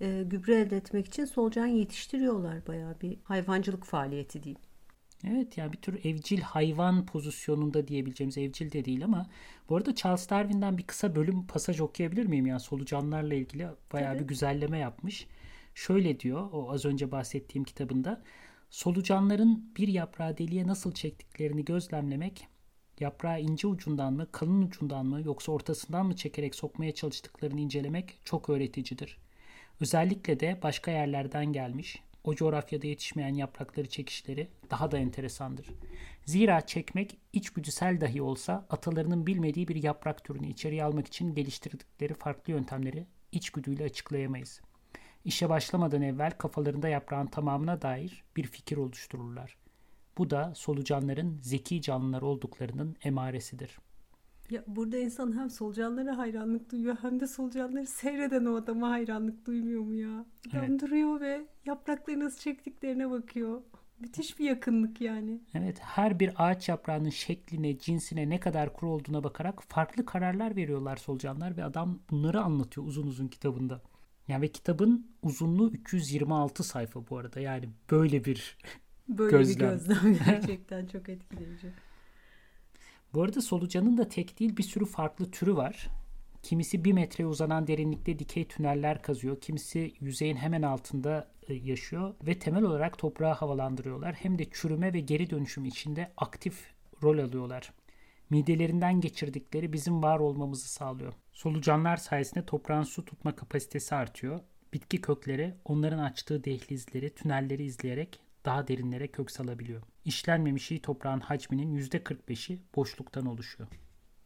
e, 0.00 0.22
gübre 0.26 0.54
elde 0.54 0.76
etmek 0.76 1.06
için 1.06 1.24
solucan 1.24 1.66
yetiştiriyorlar 1.66 2.66
bayağı 2.66 3.00
bir 3.00 3.18
hayvancılık 3.24 3.84
faaliyeti 3.84 4.42
diyeyim. 4.42 4.60
Evet 5.24 5.58
yani 5.58 5.72
bir 5.72 5.78
tür 5.78 6.04
evcil 6.04 6.40
hayvan 6.40 7.06
pozisyonunda 7.06 7.88
diyebileceğimiz 7.88 8.38
evcil 8.38 8.72
de 8.72 8.84
değil 8.84 9.04
ama 9.04 9.26
bu 9.68 9.76
arada 9.76 9.94
Charles 9.94 10.30
Darwin'den 10.30 10.78
bir 10.78 10.82
kısa 10.82 11.16
bölüm 11.16 11.46
pasaj 11.46 11.80
okuyabilir 11.80 12.26
miyim? 12.26 12.46
Yani 12.46 12.60
solucanlarla 12.60 13.34
ilgili 13.34 13.68
bayağı 13.92 14.12
Tabii. 14.12 14.22
bir 14.22 14.28
güzelleme 14.28 14.78
yapmış. 14.78 15.26
Şöyle 15.74 16.20
diyor 16.20 16.48
o 16.52 16.70
az 16.70 16.84
önce 16.84 17.12
bahsettiğim 17.12 17.64
kitabında 17.64 18.22
solucanların 18.70 19.74
bir 19.76 19.88
yaprağı 19.88 20.38
deliğe 20.38 20.66
nasıl 20.66 20.92
çektiklerini 20.92 21.64
gözlemlemek 21.64 22.48
yaprağı 23.00 23.40
ince 23.40 23.66
ucundan 23.66 24.12
mı 24.12 24.26
kalın 24.32 24.62
ucundan 24.62 25.06
mı 25.06 25.22
yoksa 25.24 25.52
ortasından 25.52 26.06
mı 26.06 26.16
çekerek 26.16 26.54
sokmaya 26.54 26.94
çalıştıklarını 26.94 27.60
incelemek 27.60 28.18
çok 28.24 28.50
öğreticidir. 28.50 29.18
Özellikle 29.80 30.40
de 30.40 30.58
başka 30.62 30.90
yerlerden 30.90 31.52
gelmiş, 31.52 32.02
o 32.24 32.34
coğrafyada 32.34 32.86
yetişmeyen 32.86 33.34
yaprakları 33.34 33.88
çekişleri 33.88 34.48
daha 34.70 34.90
da 34.90 34.98
enteresandır. 34.98 35.66
Zira 36.24 36.66
çekmek 36.66 37.18
içgüdüsel 37.32 38.00
dahi 38.00 38.22
olsa 38.22 38.66
atalarının 38.70 39.26
bilmediği 39.26 39.68
bir 39.68 39.82
yaprak 39.82 40.24
türünü 40.24 40.48
içeriye 40.48 40.84
almak 40.84 41.06
için 41.06 41.34
geliştirdikleri 41.34 42.14
farklı 42.14 42.52
yöntemleri 42.52 43.06
içgüdüyle 43.32 43.84
açıklayamayız. 43.84 44.60
İşe 45.24 45.48
başlamadan 45.48 46.02
evvel 46.02 46.30
kafalarında 46.30 46.88
yaprağın 46.88 47.26
tamamına 47.26 47.82
dair 47.82 48.24
bir 48.36 48.44
fikir 48.46 48.76
oluştururlar. 48.76 49.56
Bu 50.18 50.30
da 50.30 50.52
solucanların 50.54 51.38
zeki 51.42 51.82
canlılar 51.82 52.22
olduklarının 52.22 52.96
emaresidir. 53.04 53.78
Ya 54.50 54.64
burada 54.66 54.98
insan 54.98 55.38
hem 55.38 55.50
solucanlara 55.50 56.18
hayranlık 56.18 56.70
duyuyor 56.72 56.96
hem 57.02 57.20
de 57.20 57.26
solucanları 57.26 57.86
seyreden 57.86 58.44
o 58.44 58.54
adama 58.56 58.90
hayranlık 58.90 59.46
duymuyor 59.46 59.82
mu 59.82 59.94
ya? 59.94 60.26
Adam 60.50 60.64
Evet. 60.64 60.80
duruyor 60.80 61.20
ve 61.20 61.46
yaprakları 61.66 62.20
nasıl 62.20 62.38
çektiklerine 62.38 63.10
bakıyor. 63.10 63.62
Müthiş 64.00 64.38
bir 64.38 64.44
yakınlık 64.44 65.00
yani. 65.00 65.40
Evet, 65.54 65.78
her 65.80 66.20
bir 66.20 66.32
ağaç 66.36 66.68
yaprağının 66.68 67.10
şekline, 67.10 67.78
cinsine 67.78 68.28
ne 68.28 68.40
kadar 68.40 68.72
kuru 68.72 68.90
olduğuna 68.90 69.24
bakarak 69.24 69.62
farklı 69.62 70.06
kararlar 70.06 70.56
veriyorlar 70.56 70.96
solucanlar 70.96 71.56
ve 71.56 71.64
adam 71.64 71.98
bunları 72.10 72.40
anlatıyor 72.40 72.86
uzun 72.86 73.06
uzun 73.06 73.28
kitabında. 73.28 73.82
Yani 74.28 74.42
ve 74.42 74.48
kitabın 74.48 75.06
uzunluğu 75.22 75.70
326 75.70 76.62
sayfa 76.64 77.08
bu 77.10 77.18
arada. 77.18 77.40
Yani 77.40 77.68
böyle 77.90 78.24
bir 78.24 78.58
Böyle 79.08 79.36
Gözlem. 79.36 79.70
bir 79.70 79.74
gözlem 79.74 80.18
gerçekten 80.26 80.86
çok 80.86 81.08
etkileyici. 81.08 81.72
Bu 83.14 83.22
arada 83.22 83.40
solucanın 83.40 83.98
da 83.98 84.08
tek 84.08 84.40
değil 84.40 84.56
bir 84.56 84.62
sürü 84.62 84.84
farklı 84.84 85.30
türü 85.30 85.56
var. 85.56 85.88
Kimisi 86.42 86.84
bir 86.84 86.92
metreye 86.92 87.26
uzanan 87.26 87.66
derinlikte 87.66 88.18
dikey 88.18 88.48
tüneller 88.48 89.02
kazıyor. 89.02 89.40
Kimisi 89.40 89.94
yüzeyin 90.00 90.36
hemen 90.36 90.62
altında 90.62 91.30
e, 91.48 91.54
yaşıyor 91.54 92.14
ve 92.26 92.38
temel 92.38 92.62
olarak 92.62 92.98
toprağı 92.98 93.34
havalandırıyorlar. 93.34 94.14
Hem 94.14 94.38
de 94.38 94.44
çürüme 94.50 94.92
ve 94.92 95.00
geri 95.00 95.30
dönüşüm 95.30 95.64
içinde 95.64 96.12
aktif 96.16 96.74
rol 97.02 97.18
alıyorlar. 97.18 97.72
Midelerinden 98.30 99.00
geçirdikleri 99.00 99.72
bizim 99.72 100.02
var 100.02 100.18
olmamızı 100.18 100.68
sağlıyor. 100.68 101.12
Solucanlar 101.32 101.96
sayesinde 101.96 102.46
toprağın 102.46 102.82
su 102.82 103.04
tutma 103.04 103.36
kapasitesi 103.36 103.94
artıyor. 103.94 104.40
Bitki 104.72 105.00
kökleri 105.00 105.54
onların 105.64 105.98
açtığı 105.98 106.44
dehlizleri, 106.44 107.14
tünelleri 107.14 107.64
izleyerek 107.64 108.20
daha 108.46 108.68
derinlere 108.68 109.08
kök 109.08 109.30
salabiliyor. 109.30 109.82
İşlenmemiş 110.04 110.70
iyi 110.70 110.82
toprağın 110.82 111.20
hacminin 111.20 111.78
%45'i 111.78 112.60
boşluktan 112.76 113.26
oluşuyor. 113.26 113.68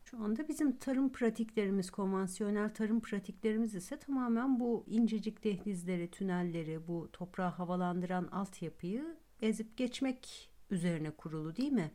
Şu 0.05 0.23
anda 0.25 0.49
bizim 0.49 0.77
tarım 0.77 1.12
pratiklerimiz, 1.12 1.90
konvansiyonel 1.90 2.75
tarım 2.75 3.01
pratiklerimiz 3.01 3.75
ise 3.75 3.99
tamamen 3.99 4.61
bu 4.61 4.85
incecik 4.87 5.44
dehlizleri, 5.44 6.11
tünelleri, 6.11 6.87
bu 6.88 7.09
toprağı 7.12 7.51
havalandıran 7.51 8.27
altyapıyı 8.27 9.16
ezip 9.42 9.77
geçmek 9.77 10.51
üzerine 10.71 11.11
kurulu 11.11 11.57
değil 11.57 11.73
mi? 11.73 11.90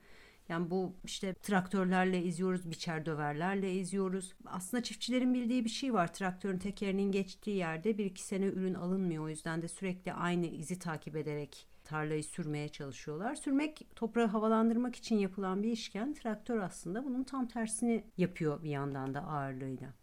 Yani 0.49 0.69
bu 0.69 0.93
işte 1.04 1.34
traktörlerle 1.34 2.23
izliyoruz, 2.23 2.71
biçer 2.71 3.06
döverlerle 3.06 3.73
izliyoruz. 3.73 4.34
Aslında 4.45 4.84
çiftçilerin 4.84 5.34
bildiği 5.34 5.65
bir 5.65 5.69
şey 5.69 5.93
var. 5.93 6.13
Traktörün 6.13 6.58
tekerinin 6.58 7.12
geçtiği 7.12 7.58
yerde 7.58 7.97
bir 7.97 8.06
iki 8.06 8.23
sene 8.23 8.45
ürün 8.45 8.73
alınmıyor. 8.73 9.23
O 9.23 9.30
yüzden 9.30 9.62
de 9.62 9.67
sürekli 9.67 10.13
aynı 10.13 10.45
izi 10.45 10.80
takip 10.80 11.15
ederek 11.15 11.67
tarlayı 11.86 12.24
sürmeye 12.24 12.69
çalışıyorlar. 12.69 13.36
Sürmek 13.36 13.88
toprağı 13.95 14.28
havalandırmak 14.28 14.95
için 14.95 15.17
yapılan 15.17 15.63
bir 15.63 15.71
işken 15.71 16.13
traktör 16.13 16.60
aslında 16.60 17.06
bunun 17.06 17.24
tam 17.24 17.48
tersini 17.48 18.04
yapıyor 18.17 18.63
bir 18.63 18.69
yandan 18.69 19.13
da 19.13 19.21
ağırlığıyla. 19.21 19.93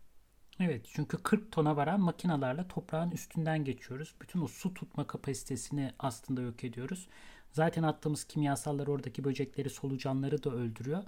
Evet 0.60 0.86
çünkü 0.94 1.16
40 1.22 1.52
tona 1.52 1.76
varan 1.76 2.00
makinalarla 2.00 2.68
toprağın 2.68 3.10
üstünden 3.10 3.64
geçiyoruz. 3.64 4.14
Bütün 4.20 4.40
o 4.40 4.48
su 4.48 4.74
tutma 4.74 5.06
kapasitesini 5.06 5.92
aslında 5.98 6.42
yok 6.42 6.64
ediyoruz. 6.64 7.08
Zaten 7.52 7.82
attığımız 7.82 8.24
kimyasallar 8.24 8.86
oradaki 8.86 9.24
böcekleri, 9.24 9.70
solucanları 9.70 10.44
da 10.44 10.50
öldürüyor. 10.50 11.04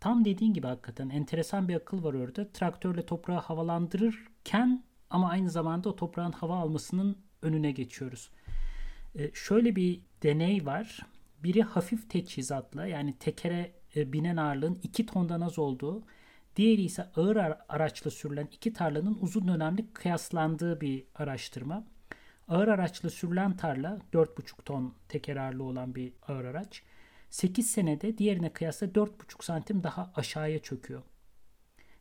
Tam 0.00 0.24
dediğin 0.24 0.54
gibi 0.54 0.66
hakikaten 0.66 1.08
enteresan 1.08 1.68
bir 1.68 1.74
akıl 1.74 2.04
var 2.04 2.14
orada. 2.14 2.52
Traktörle 2.52 3.06
toprağı 3.06 3.38
havalandırırken 3.38 4.84
ama 5.10 5.30
aynı 5.30 5.50
zamanda 5.50 5.88
o 5.88 5.96
toprağın 5.96 6.32
hava 6.32 6.56
almasının 6.56 7.18
önüne 7.42 7.72
geçiyoruz. 7.72 8.30
Ee, 9.18 9.30
şöyle 9.34 9.76
bir 9.76 10.00
deney 10.22 10.66
var. 10.66 11.00
Biri 11.44 11.62
hafif 11.62 12.10
teçhizatla 12.10 12.86
yani 12.86 13.18
tekere 13.18 13.72
e, 13.96 14.12
binen 14.12 14.36
ağırlığın 14.36 14.78
2 14.82 15.06
tondan 15.06 15.40
az 15.40 15.58
olduğu, 15.58 16.02
diğeri 16.56 16.82
ise 16.82 17.02
ağır 17.16 17.36
ara- 17.36 17.66
araçla 17.68 18.10
sürülen 18.10 18.48
iki 18.52 18.72
tarlanın 18.72 19.18
uzun 19.20 19.48
dönemli 19.48 19.92
kıyaslandığı 19.92 20.80
bir 20.80 21.04
araştırma. 21.14 21.84
Ağır 22.48 22.68
araçla 22.68 23.10
sürülen 23.10 23.56
tarla 23.56 23.98
4,5 24.12 24.62
ton 24.64 24.94
teker 25.08 25.36
ağırlığı 25.36 25.64
olan 25.64 25.94
bir 25.94 26.12
ağır 26.28 26.44
araç 26.44 26.82
8 27.30 27.70
senede 27.70 28.18
diğerine 28.18 28.52
kıyasla 28.52 28.86
4,5 28.86 29.44
santim 29.44 29.82
daha 29.82 30.12
aşağıya 30.16 30.58
çöküyor. 30.58 31.02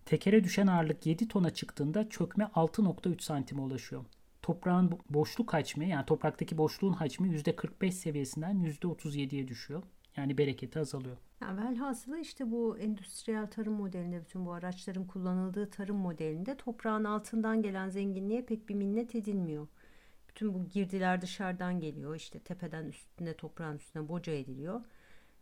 Tekere 0.06 0.44
düşen 0.44 0.68
ağırlık 0.68 1.06
7 1.06 1.28
tona 1.28 1.50
çıktığında 1.50 2.10
çökme 2.10 2.44
6.3 2.44 3.22
santime 3.22 3.62
ulaşıyor. 3.62 4.06
Toprağın 4.42 4.90
bo- 4.90 5.00
boşluk 5.10 5.54
hacmi 5.54 5.90
yani 5.90 6.06
topraktaki 6.06 6.58
boşluğun 6.58 6.94
hacmi 6.94 7.30
%45 7.30 7.92
seviyesinden 7.92 8.56
%37'ye 8.66 9.48
düşüyor. 9.48 9.84
Yani 10.18 10.38
bereketi 10.38 10.80
azalıyor. 10.80 11.18
Yani 11.42 11.62
velhasılı 11.62 12.20
işte 12.20 12.52
bu 12.52 12.78
endüstriyel 12.78 13.48
tarım 13.48 13.74
modelinde 13.74 14.22
bütün 14.22 14.46
bu 14.46 14.52
araçların 14.52 15.08
kullanıldığı 15.08 15.70
tarım 15.70 15.98
modelinde 15.98 16.58
toprağın 16.58 17.04
altından 17.04 17.62
gelen 17.62 17.90
zenginliğe 17.90 18.46
pek 18.46 18.70
bir 18.70 18.76
minnet 18.76 19.16
edilmiyor. 19.16 19.68
Bütün 20.30 20.54
bu 20.54 20.66
girdiler 20.66 21.22
dışarıdan 21.22 21.80
geliyor. 21.80 22.16
İşte 22.16 22.40
tepeden 22.40 22.86
üstüne 22.86 23.34
toprağın 23.34 23.78
üstüne 23.78 24.08
boca 24.10 24.34
ediliyor. 24.34 24.82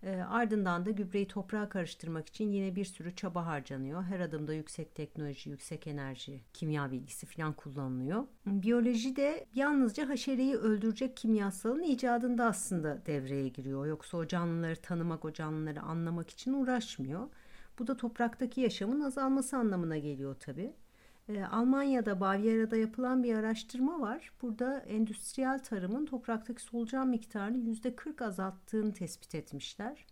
E, 0.03 0.15
ardından 0.21 0.85
da 0.85 0.91
gübreyi 0.91 1.27
toprağa 1.27 1.69
karıştırmak 1.69 2.27
için 2.27 2.51
yine 2.51 2.75
bir 2.75 2.85
sürü 2.85 3.15
çaba 3.15 3.45
harcanıyor. 3.45 4.03
Her 4.03 4.19
adımda 4.19 4.53
yüksek 4.53 4.95
teknoloji, 4.95 5.49
yüksek 5.49 5.87
enerji, 5.87 6.41
kimya 6.53 6.91
bilgisi 6.91 7.25
falan 7.25 7.53
kullanılıyor. 7.53 8.23
Biyoloji 8.45 9.15
de 9.15 9.45
yalnızca 9.53 10.09
haşereyi 10.09 10.55
öldürecek 10.55 11.17
kimyasalın 11.17 11.83
icadında 11.83 12.45
aslında 12.45 13.05
devreye 13.05 13.47
giriyor. 13.47 13.85
Yoksa 13.85 14.17
o 14.17 14.27
canlıları 14.27 14.75
tanımak, 14.75 15.25
o 15.25 15.33
canlıları 15.33 15.81
anlamak 15.81 16.29
için 16.29 16.53
uğraşmıyor. 16.53 17.27
Bu 17.79 17.87
da 17.87 17.97
topraktaki 17.97 18.61
yaşamın 18.61 19.01
azalması 19.01 19.57
anlamına 19.57 19.97
geliyor 19.97 20.35
tabii. 20.39 20.73
Ee, 21.29 21.43
Almanya'da, 21.43 22.19
Bavyera'da 22.19 22.77
yapılan 22.77 23.23
bir 23.23 23.35
araştırma 23.35 24.01
var. 24.01 24.31
Burada 24.41 24.79
endüstriyel 24.79 25.59
tarımın 25.63 26.05
topraktaki 26.05 26.61
solucan 26.61 27.07
miktarını 27.07 27.57
%40 27.57 28.25
azalttığını 28.25 28.93
tespit 28.93 29.35
etmişler. 29.35 30.05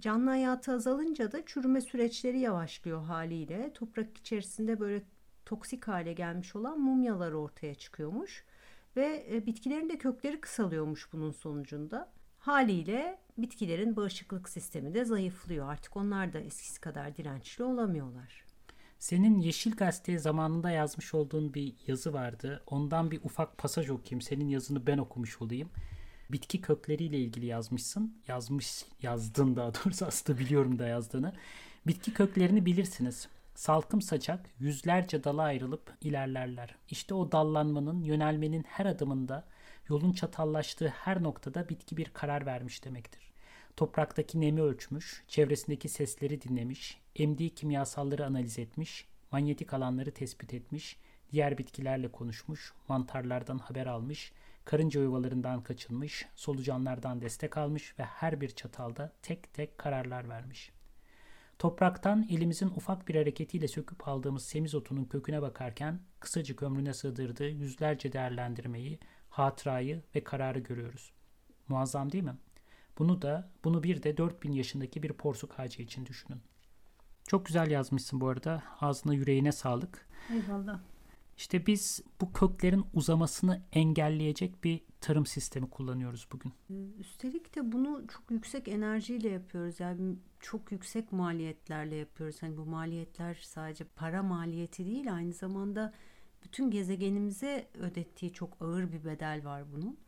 Canlı 0.00 0.30
hayatı 0.30 0.72
azalınca 0.72 1.32
da 1.32 1.46
çürüme 1.46 1.80
süreçleri 1.80 2.38
yavaşlıyor 2.38 3.02
haliyle. 3.04 3.72
Toprak 3.72 4.18
içerisinde 4.18 4.80
böyle 4.80 5.02
toksik 5.46 5.88
hale 5.88 6.12
gelmiş 6.12 6.56
olan 6.56 6.80
mumyalar 6.80 7.32
ortaya 7.32 7.74
çıkıyormuş. 7.74 8.44
Ve 8.96 9.26
e, 9.30 9.46
bitkilerin 9.46 9.88
de 9.88 9.98
kökleri 9.98 10.40
kısalıyormuş 10.40 11.12
bunun 11.12 11.30
sonucunda. 11.30 12.12
Haliyle 12.38 13.18
bitkilerin 13.38 13.96
bağışıklık 13.96 14.48
sistemi 14.48 14.94
de 14.94 15.04
zayıflıyor. 15.04 15.68
Artık 15.68 15.96
onlar 15.96 16.32
da 16.32 16.38
eskisi 16.38 16.80
kadar 16.80 17.16
dirençli 17.16 17.64
olamıyorlar. 17.64 18.49
Senin 19.00 19.40
Yeşil 19.40 19.76
Gazete 19.76 20.18
zamanında 20.18 20.70
yazmış 20.70 21.14
olduğun 21.14 21.54
bir 21.54 21.74
yazı 21.86 22.12
vardı. 22.12 22.62
Ondan 22.66 23.10
bir 23.10 23.20
ufak 23.24 23.58
pasaj 23.58 23.90
okuyayım. 23.90 24.20
Senin 24.20 24.48
yazını 24.48 24.86
ben 24.86 24.98
okumuş 24.98 25.42
olayım. 25.42 25.70
bitki 26.32 26.60
kökleriyle 26.60 27.18
ilgili 27.18 27.46
yazmışsın. 27.46 28.14
Yazmış, 28.28 28.84
yazdın 29.02 29.56
daha 29.56 29.74
doğrusu 29.74 30.06
aslında 30.06 30.38
biliyorum 30.38 30.78
da 30.78 30.86
yazdığını. 30.86 31.32
Bitki 31.86 32.14
köklerini 32.14 32.66
bilirsiniz. 32.66 33.28
Salkım 33.54 34.02
saçak 34.02 34.46
yüzlerce 34.58 35.24
dala 35.24 35.42
ayrılıp 35.42 35.92
ilerlerler. 36.00 36.74
İşte 36.90 37.14
o 37.14 37.32
dallanmanın, 37.32 38.02
yönelmenin 38.02 38.62
her 38.62 38.86
adımında, 38.86 39.44
yolun 39.88 40.12
çatallaştığı 40.12 40.88
her 40.88 41.22
noktada 41.22 41.68
bitki 41.68 41.96
bir 41.96 42.10
karar 42.14 42.46
vermiş 42.46 42.84
demektir. 42.84 43.30
Topraktaki 43.76 44.40
nemi 44.40 44.62
ölçmüş, 44.62 45.24
çevresindeki 45.28 45.88
sesleri 45.88 46.42
dinlemiş, 46.42 46.99
emdiği 47.16 47.54
kimyasalları 47.54 48.26
analiz 48.26 48.58
etmiş, 48.58 49.08
manyetik 49.32 49.74
alanları 49.74 50.10
tespit 50.10 50.54
etmiş, 50.54 50.96
diğer 51.32 51.58
bitkilerle 51.58 52.12
konuşmuş, 52.12 52.72
mantarlardan 52.88 53.58
haber 53.58 53.86
almış, 53.86 54.32
karınca 54.64 55.00
yuvalarından 55.00 55.62
kaçınmış, 55.62 56.26
solucanlardan 56.36 57.20
destek 57.20 57.56
almış 57.56 57.98
ve 57.98 58.04
her 58.04 58.40
bir 58.40 58.48
çatalda 58.48 59.12
tek 59.22 59.54
tek 59.54 59.78
kararlar 59.78 60.28
vermiş. 60.28 60.72
Topraktan 61.58 62.26
elimizin 62.30 62.68
ufak 62.68 63.08
bir 63.08 63.14
hareketiyle 63.14 63.68
söküp 63.68 64.08
aldığımız 64.08 64.44
semizotunun 64.44 65.04
köküne 65.04 65.42
bakarken 65.42 66.00
kısacık 66.20 66.62
ömrüne 66.62 66.94
sığdırdığı 66.94 67.48
yüzlerce 67.48 68.12
değerlendirmeyi, 68.12 68.98
hatırayı 69.30 70.02
ve 70.14 70.24
kararı 70.24 70.58
görüyoruz. 70.58 71.12
Muazzam 71.68 72.12
değil 72.12 72.24
mi? 72.24 72.36
Bunu 72.98 73.22
da, 73.22 73.50
bunu 73.64 73.82
bir 73.82 74.02
de 74.02 74.16
4000 74.16 74.52
yaşındaki 74.52 75.02
bir 75.02 75.12
porsuk 75.12 75.60
ağacı 75.60 75.82
için 75.82 76.06
düşünün. 76.06 76.42
Çok 77.30 77.46
güzel 77.46 77.70
yazmışsın 77.70 78.20
bu 78.20 78.28
arada. 78.28 78.62
Ağzına 78.80 79.14
yüreğine 79.14 79.52
sağlık. 79.52 80.06
Eyvallah. 80.32 80.80
İşte 81.36 81.66
biz 81.66 82.02
bu 82.20 82.32
köklerin 82.32 82.84
uzamasını 82.94 83.62
engelleyecek 83.72 84.64
bir 84.64 84.80
tarım 85.00 85.26
sistemi 85.26 85.70
kullanıyoruz 85.70 86.28
bugün. 86.32 86.52
Üstelik 86.98 87.56
de 87.56 87.72
bunu 87.72 88.06
çok 88.08 88.30
yüksek 88.30 88.68
enerjiyle 88.68 89.28
yapıyoruz. 89.28 89.80
Yani 89.80 90.16
çok 90.40 90.72
yüksek 90.72 91.12
maliyetlerle 91.12 91.96
yapıyoruz. 91.96 92.42
Hani 92.42 92.56
bu 92.56 92.66
maliyetler 92.66 93.38
sadece 93.42 93.84
para 93.84 94.22
maliyeti 94.22 94.86
değil 94.86 95.14
aynı 95.14 95.32
zamanda 95.32 95.92
bütün 96.42 96.70
gezegenimize 96.70 97.68
ödettiği 97.74 98.32
çok 98.32 98.56
ağır 98.60 98.92
bir 98.92 99.04
bedel 99.04 99.44
var 99.44 99.64
bunun. 99.72 99.98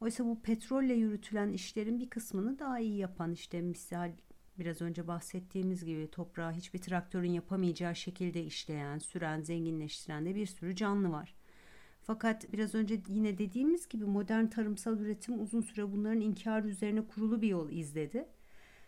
Oysa 0.00 0.24
bu 0.24 0.42
petrolle 0.42 0.94
yürütülen 0.94 1.52
işlerin 1.52 2.00
bir 2.00 2.10
kısmını 2.10 2.58
daha 2.58 2.78
iyi 2.78 2.96
yapan 2.96 3.32
işte 3.32 3.60
misal 3.60 4.12
biraz 4.58 4.82
önce 4.82 5.06
bahsettiğimiz 5.06 5.84
gibi 5.84 6.10
toprağı 6.10 6.52
hiçbir 6.52 6.78
traktörün 6.78 7.32
yapamayacağı 7.32 7.96
şekilde 7.96 8.44
işleyen, 8.44 8.98
süren, 8.98 9.40
zenginleştiren 9.40 10.26
de 10.26 10.34
bir 10.34 10.46
sürü 10.46 10.76
canlı 10.76 11.12
var. 11.12 11.34
Fakat 12.02 12.52
biraz 12.52 12.74
önce 12.74 13.00
yine 13.08 13.38
dediğimiz 13.38 13.88
gibi 13.88 14.04
modern 14.04 14.46
tarımsal 14.46 14.98
üretim 14.98 15.42
uzun 15.42 15.60
süre 15.60 15.92
bunların 15.92 16.20
inkarı 16.20 16.68
üzerine 16.68 17.06
kurulu 17.06 17.42
bir 17.42 17.48
yol 17.48 17.70
izledi. 17.70 18.28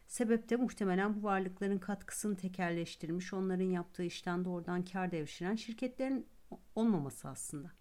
Sebep 0.07 0.51
de 0.51 0.57
muhtemelen 0.57 1.15
bu 1.15 1.23
varlıkların 1.23 1.79
katkısını 1.79 2.37
tekerleştirmiş, 2.37 3.33
onların 3.33 3.65
yaptığı 3.65 4.03
işten 4.03 4.45
doğrudan 4.45 4.85
kar 4.85 5.11
devşiren 5.11 5.55
şirketlerin 5.55 6.27
olmaması 6.75 7.29
aslında. 7.29 7.73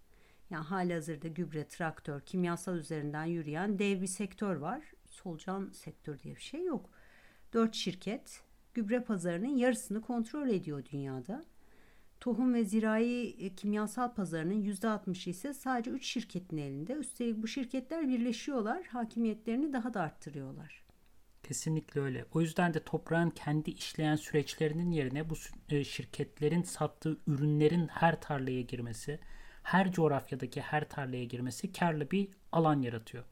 Yani 0.50 0.64
hali 0.64 0.94
hazırda 0.94 1.28
gübre, 1.28 1.68
traktör, 1.68 2.20
kimyasal 2.20 2.76
üzerinden 2.76 3.24
yürüyen 3.24 3.78
dev 3.78 4.00
bir 4.02 4.06
sektör 4.06 4.56
var. 4.56 4.92
Solucan 5.06 5.70
sektör 5.72 6.18
diye 6.18 6.36
bir 6.36 6.40
şey 6.40 6.64
yok. 6.64 6.90
Dört 7.54 7.74
şirket 7.74 8.42
gübre 8.74 9.00
pazarının 9.00 9.56
yarısını 9.56 10.00
kontrol 10.00 10.48
ediyor 10.48 10.84
dünyada. 10.92 11.44
Tohum 12.20 12.54
ve 12.54 12.64
zirai 12.64 13.54
kimyasal 13.56 14.14
pazarının 14.14 14.62
%60'ı 14.62 15.30
ise 15.30 15.54
sadece 15.54 15.90
3 15.90 16.06
şirketin 16.06 16.56
elinde. 16.56 16.92
Üstelik 16.92 17.42
bu 17.42 17.48
şirketler 17.48 18.08
birleşiyorlar, 18.08 18.84
hakimiyetlerini 18.84 19.72
daha 19.72 19.94
da 19.94 20.00
arttırıyorlar. 20.00 20.84
Kesinlikle 21.42 22.00
öyle. 22.00 22.24
O 22.32 22.40
yüzden 22.40 22.74
de 22.74 22.84
toprağın 22.84 23.30
kendi 23.30 23.70
işleyen 23.70 24.16
süreçlerinin 24.16 24.90
yerine 24.90 25.30
bu 25.30 25.36
şirketlerin 25.84 26.62
sattığı 26.62 27.18
ürünlerin 27.26 27.86
her 27.88 28.20
tarlaya 28.20 28.60
girmesi, 28.60 29.20
her 29.62 29.92
coğrafyadaki 29.92 30.60
her 30.60 30.88
tarlaya 30.88 31.24
girmesi 31.24 31.72
karlı 31.72 32.10
bir 32.10 32.28
alan 32.52 32.82
yaratıyor. 32.82 33.24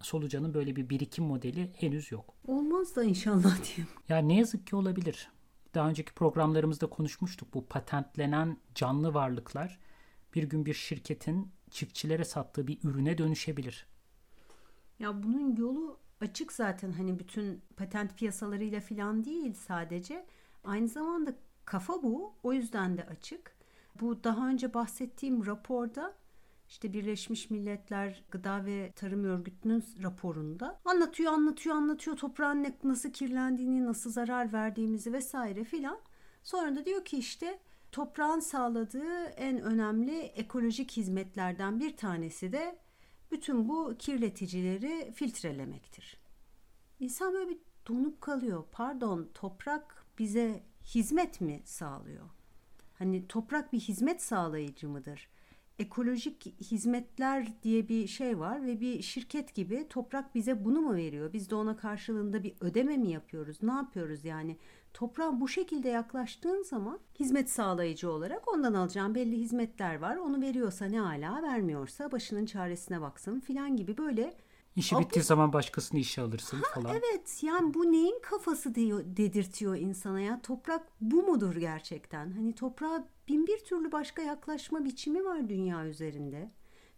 Solucanın 0.00 0.54
böyle 0.54 0.76
bir 0.76 0.90
birikim 0.90 1.24
modeli 1.24 1.72
henüz 1.76 2.12
yok. 2.12 2.34
Olmaz 2.46 2.96
da 2.96 3.04
inşallah 3.04 3.64
diyeyim. 3.64 3.88
Ya 4.08 4.18
ne 4.18 4.36
yazık 4.38 4.66
ki 4.66 4.76
olabilir. 4.76 5.28
Daha 5.74 5.88
önceki 5.88 6.14
programlarımızda 6.14 6.86
konuşmuştuk. 6.86 7.54
Bu 7.54 7.66
patentlenen 7.66 8.58
canlı 8.74 9.14
varlıklar 9.14 9.78
bir 10.34 10.42
gün 10.42 10.66
bir 10.66 10.74
şirketin 10.74 11.52
çiftçilere 11.70 12.24
sattığı 12.24 12.66
bir 12.66 12.78
ürüne 12.84 13.18
dönüşebilir. 13.18 13.86
Ya 14.98 15.22
bunun 15.22 15.56
yolu 15.56 15.98
açık 16.20 16.52
zaten 16.52 16.92
hani 16.92 17.18
bütün 17.18 17.62
patent 17.76 18.18
piyasalarıyla 18.18 18.80
falan 18.80 19.24
değil 19.24 19.54
sadece. 19.54 20.26
Aynı 20.64 20.88
zamanda 20.88 21.34
kafa 21.64 22.02
bu. 22.02 22.34
O 22.42 22.52
yüzden 22.52 22.96
de 22.96 23.06
açık. 23.06 23.56
Bu 24.00 24.24
daha 24.24 24.48
önce 24.48 24.74
bahsettiğim 24.74 25.46
raporda 25.46 26.14
işte 26.68 26.92
Birleşmiş 26.92 27.50
Milletler 27.50 28.24
Gıda 28.30 28.64
ve 28.64 28.92
Tarım 28.96 29.24
Örgütü'nün 29.24 29.84
raporunda 30.02 30.80
anlatıyor, 30.84 31.32
anlatıyor, 31.32 31.76
anlatıyor 31.76 32.16
toprağın 32.16 32.74
nasıl 32.84 33.10
kirlendiğini, 33.10 33.86
nasıl 33.86 34.10
zarar 34.10 34.52
verdiğimizi 34.52 35.12
vesaire 35.12 35.64
filan. 35.64 35.98
Sonra 36.42 36.76
da 36.76 36.84
diyor 36.84 37.04
ki 37.04 37.18
işte 37.18 37.58
toprağın 37.92 38.40
sağladığı 38.40 39.24
en 39.24 39.60
önemli 39.60 40.18
ekolojik 40.18 40.92
hizmetlerden 40.92 41.80
bir 41.80 41.96
tanesi 41.96 42.52
de 42.52 42.78
bütün 43.30 43.68
bu 43.68 43.94
kirleticileri 43.98 45.12
filtrelemektir. 45.14 46.20
İnsan 47.00 47.32
böyle 47.32 47.50
bir 47.50 47.58
donup 47.88 48.20
kalıyor. 48.20 48.64
Pardon, 48.72 49.28
toprak 49.34 50.06
bize 50.18 50.62
hizmet 50.84 51.40
mi 51.40 51.62
sağlıyor? 51.64 52.30
Hani 52.98 53.28
toprak 53.28 53.72
bir 53.72 53.80
hizmet 53.80 54.22
sağlayıcı 54.22 54.88
mıdır? 54.88 55.28
Ekolojik 55.78 56.46
hizmetler 56.60 57.62
diye 57.62 57.88
bir 57.88 58.06
şey 58.06 58.38
var 58.38 58.66
ve 58.66 58.80
bir 58.80 59.02
şirket 59.02 59.54
gibi 59.54 59.86
toprak 59.90 60.34
bize 60.34 60.64
bunu 60.64 60.80
mu 60.80 60.94
veriyor? 60.94 61.32
Biz 61.32 61.50
de 61.50 61.54
ona 61.54 61.76
karşılığında 61.76 62.42
bir 62.42 62.54
ödeme 62.60 62.96
mi 62.96 63.10
yapıyoruz? 63.10 63.62
Ne 63.62 63.72
yapıyoruz 63.72 64.24
yani? 64.24 64.56
Toprağa 64.94 65.40
bu 65.40 65.48
şekilde 65.48 65.88
yaklaştığın 65.88 66.62
zaman 66.62 66.98
hizmet 67.20 67.50
sağlayıcı 67.50 68.10
olarak 68.10 68.48
ondan 68.54 68.74
alacağın 68.74 69.14
belli 69.14 69.36
hizmetler 69.38 69.98
var. 69.98 70.16
Onu 70.16 70.40
veriyorsa 70.40 70.84
ne 70.84 71.00
ala 71.00 71.42
vermiyorsa 71.42 72.12
başının 72.12 72.46
çaresine 72.46 73.00
baksın 73.00 73.40
filan 73.40 73.76
gibi 73.76 73.98
böyle 73.98 74.34
İşi 74.76 74.96
Abi- 74.96 75.04
bittiği 75.04 75.22
zaman 75.22 75.52
başkasını 75.52 76.00
işe 76.00 76.22
alırsın 76.22 76.58
falan. 76.74 76.94
Evet 76.96 77.42
yani 77.42 77.74
bu 77.74 77.92
neyin 77.92 78.18
kafası 78.22 78.74
diyor, 78.74 79.04
dedirtiyor 79.06 79.76
insana 79.76 80.20
ya. 80.20 80.40
Toprak 80.42 80.82
bu 81.00 81.22
mudur 81.22 81.56
gerçekten? 81.56 82.30
Hani 82.32 82.52
toprağa 82.52 83.08
bin 83.28 83.46
bir 83.46 83.58
türlü 83.58 83.92
başka 83.92 84.22
yaklaşma 84.22 84.84
biçimi 84.84 85.24
var 85.24 85.48
dünya 85.48 85.86
üzerinde. 85.86 86.50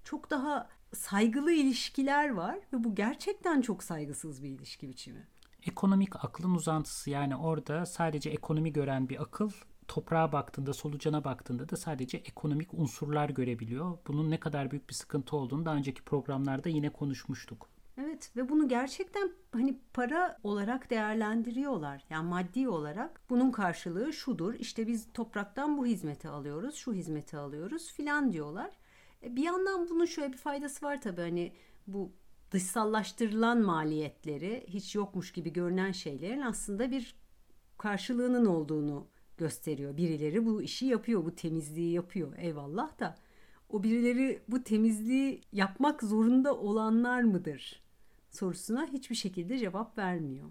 Çok 0.05 0.31
daha 0.31 0.69
saygılı 0.93 1.53
ilişkiler 1.53 2.29
var 2.29 2.59
ve 2.73 2.85
bu 2.85 2.95
gerçekten 2.95 3.61
çok 3.61 3.83
saygısız 3.83 4.43
bir 4.43 4.49
ilişki 4.49 4.88
biçimi. 4.88 5.27
Ekonomik 5.62 6.25
aklın 6.25 6.55
uzantısı 6.55 7.11
yani 7.11 7.37
orada 7.37 7.87
sadece 7.87 8.31
ekonomi 8.31 8.73
gören 8.73 9.09
bir 9.09 9.23
akıl 9.23 9.51
toprağa 9.88 10.33
baktığında, 10.33 10.73
solucana 10.73 11.25
baktığında 11.25 11.69
da 11.69 11.77
sadece 11.77 12.19
ekonomik 12.19 12.75
unsurlar 12.75 13.29
görebiliyor. 13.29 13.99
Bunun 14.07 14.31
ne 14.31 14.41
kadar 14.41 14.71
büyük 14.71 14.88
bir 14.88 14.95
sıkıntı 14.95 15.37
olduğunu 15.37 15.67
daha 15.67 15.75
önceki 15.75 16.03
programlarda 16.03 16.69
yine 16.69 16.91
konuşmuştuk. 16.91 17.69
Evet 17.99 18.37
ve 18.37 18.49
bunu 18.49 18.69
gerçekten 18.69 19.31
hani 19.53 19.79
para 19.95 20.39
olarak 20.43 20.91
değerlendiriyorlar. 20.91 22.05
Yani 22.11 22.29
maddi 22.29 22.69
olarak 22.69 23.21
bunun 23.31 23.51
karşılığı 23.51 24.13
şudur. 24.13 24.55
İşte 24.55 24.87
biz 24.87 25.13
topraktan 25.15 25.79
bu 25.79 25.87
hizmeti 25.87 26.29
alıyoruz, 26.29 26.75
şu 26.75 26.93
hizmeti 26.93 27.37
alıyoruz 27.37 27.93
filan 27.93 28.33
diyorlar. 28.33 28.79
E, 29.23 29.37
Bir 29.37 29.43
yandan 29.43 29.89
bunun 29.91 30.05
şöyle 30.05 30.33
bir 30.33 30.39
faydası 30.39 30.87
var 30.87 31.01
tabii 31.01 31.21
hani 31.21 31.53
bu 31.87 32.13
dışsallaştırılan 32.51 33.59
maliyetleri 33.63 34.65
hiç 34.69 34.95
yokmuş 34.95 35.33
gibi 35.33 35.53
görünen 35.53 35.93
şeylerin 35.93 36.41
aslında 36.41 36.91
bir 36.91 37.17
karşılığının 37.79 38.47
olduğunu 38.47 39.09
gösteriyor. 39.37 39.97
Birileri 39.97 40.47
bu 40.47 40.63
işi 40.63 40.87
yapıyor, 40.87 41.25
bu 41.25 41.35
temizliği 41.35 41.93
yapıyor. 41.93 42.33
Eyvallah 42.39 42.99
da 42.99 43.17
o 43.69 43.83
birileri 43.83 44.43
bu 44.49 44.63
temizliği 44.65 45.41
yapmak 45.53 46.03
zorunda 46.03 46.57
olanlar 46.57 47.23
mıdır? 47.23 47.88
Sorusuna 48.31 48.87
hiçbir 48.93 49.14
şekilde 49.14 49.59
cevap 49.59 49.99
vermiyor. 49.99 50.47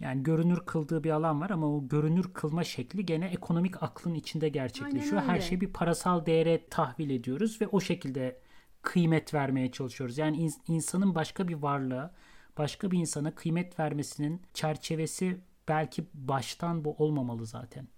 Yani 0.00 0.22
görünür 0.22 0.60
kıldığı 0.66 1.04
bir 1.04 1.10
alan 1.10 1.40
var 1.40 1.50
ama 1.50 1.76
o 1.76 1.88
görünür 1.88 2.32
kılma 2.34 2.64
şekli 2.64 3.06
gene 3.06 3.26
ekonomik 3.26 3.82
aklın 3.82 4.14
içinde 4.14 4.48
gerçekleşiyor. 4.48 5.22
Her 5.22 5.40
şeyi 5.40 5.60
bir 5.60 5.72
parasal 5.72 6.26
değere 6.26 6.66
tahvil 6.70 7.10
ediyoruz 7.10 7.60
ve 7.60 7.68
o 7.68 7.80
şekilde 7.80 8.40
kıymet 8.82 9.34
vermeye 9.34 9.72
çalışıyoruz. 9.72 10.18
Yani 10.18 10.36
ins- 10.36 10.60
insanın 10.68 11.14
başka 11.14 11.48
bir 11.48 11.54
varlığa, 11.54 12.14
başka 12.58 12.90
bir 12.90 12.98
insana 12.98 13.34
kıymet 13.34 13.78
vermesinin 13.78 14.42
çerçevesi 14.54 15.40
belki 15.68 16.06
baştan 16.14 16.84
bu 16.84 16.94
olmamalı 16.94 17.46
zaten. 17.46 17.88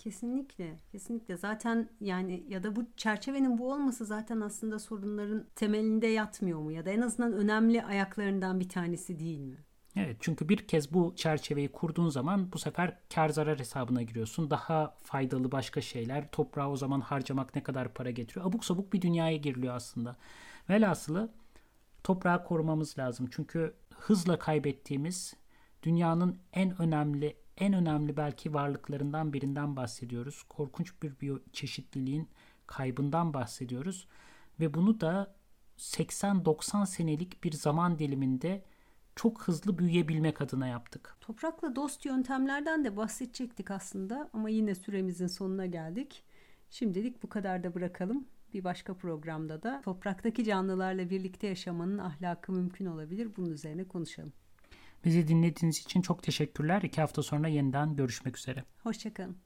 Kesinlikle, 0.00 0.76
kesinlikle. 0.92 1.36
Zaten 1.36 1.88
yani 2.00 2.44
ya 2.48 2.62
da 2.62 2.76
bu 2.76 2.84
çerçevenin 2.96 3.58
bu 3.58 3.72
olması 3.72 4.04
zaten 4.04 4.40
aslında 4.40 4.78
sorunların 4.78 5.46
temelinde 5.56 6.06
yatmıyor 6.06 6.60
mu? 6.60 6.72
Ya 6.72 6.84
da 6.84 6.90
en 6.90 7.00
azından 7.00 7.32
önemli 7.32 7.84
ayaklarından 7.84 8.60
bir 8.60 8.68
tanesi 8.68 9.18
değil 9.18 9.40
mi? 9.40 9.56
Evet 9.96 10.16
çünkü 10.20 10.48
bir 10.48 10.56
kez 10.56 10.92
bu 10.92 11.12
çerçeveyi 11.16 11.72
kurduğun 11.72 12.08
zaman 12.08 12.52
bu 12.52 12.58
sefer 12.58 12.98
kar 13.14 13.28
zarar 13.28 13.58
hesabına 13.58 14.02
giriyorsun. 14.02 14.50
Daha 14.50 14.96
faydalı 15.02 15.52
başka 15.52 15.80
şeyler. 15.80 16.30
Toprağa 16.30 16.70
o 16.70 16.76
zaman 16.76 17.00
harcamak 17.00 17.54
ne 17.54 17.62
kadar 17.62 17.94
para 17.94 18.10
getiriyor. 18.10 18.46
Abuk 18.46 18.64
sabuk 18.64 18.92
bir 18.92 19.02
dünyaya 19.02 19.36
giriliyor 19.36 19.74
aslında. 19.74 20.16
Velhasılı 20.70 21.32
toprağı 22.04 22.44
korumamız 22.44 22.98
lazım. 22.98 23.28
Çünkü 23.30 23.74
hızla 23.94 24.38
kaybettiğimiz 24.38 25.34
dünyanın 25.82 26.38
en 26.52 26.82
önemli 26.82 27.36
en 27.60 27.72
önemli 27.72 28.16
belki 28.16 28.54
varlıklarından 28.54 29.32
birinden 29.32 29.76
bahsediyoruz. 29.76 30.42
Korkunç 30.42 31.02
bir 31.02 31.20
biyoçeşitliliğin 31.20 32.28
kaybından 32.66 33.34
bahsediyoruz 33.34 34.08
ve 34.60 34.74
bunu 34.74 35.00
da 35.00 35.34
80-90 35.78 36.86
senelik 36.86 37.44
bir 37.44 37.52
zaman 37.52 37.98
diliminde 37.98 38.64
çok 39.16 39.42
hızlı 39.42 39.78
büyüyebilmek 39.78 40.40
adına 40.40 40.66
yaptık. 40.66 41.16
Toprakla 41.20 41.76
dost 41.76 42.04
yöntemlerden 42.04 42.84
de 42.84 42.96
bahsedecektik 42.96 43.70
aslında 43.70 44.30
ama 44.32 44.48
yine 44.48 44.74
süremizin 44.74 45.26
sonuna 45.26 45.66
geldik. 45.66 46.24
Şimdilik 46.70 47.22
bu 47.22 47.28
kadar 47.28 47.64
da 47.64 47.74
bırakalım. 47.74 48.28
Bir 48.54 48.64
başka 48.64 48.94
programda 48.94 49.62
da 49.62 49.80
topraktaki 49.84 50.44
canlılarla 50.44 51.10
birlikte 51.10 51.46
yaşamanın 51.46 51.98
ahlakı 51.98 52.52
mümkün 52.52 52.86
olabilir. 52.86 53.36
Bunun 53.36 53.50
üzerine 53.50 53.84
konuşalım. 53.84 54.32
Bizi 55.04 55.28
dinlediğiniz 55.28 55.78
için 55.78 56.02
çok 56.02 56.22
teşekkürler. 56.22 56.82
İki 56.82 57.00
hafta 57.00 57.22
sonra 57.22 57.48
yeniden 57.48 57.96
görüşmek 57.96 58.38
üzere. 58.38 58.64
Hoşçakalın. 58.82 59.36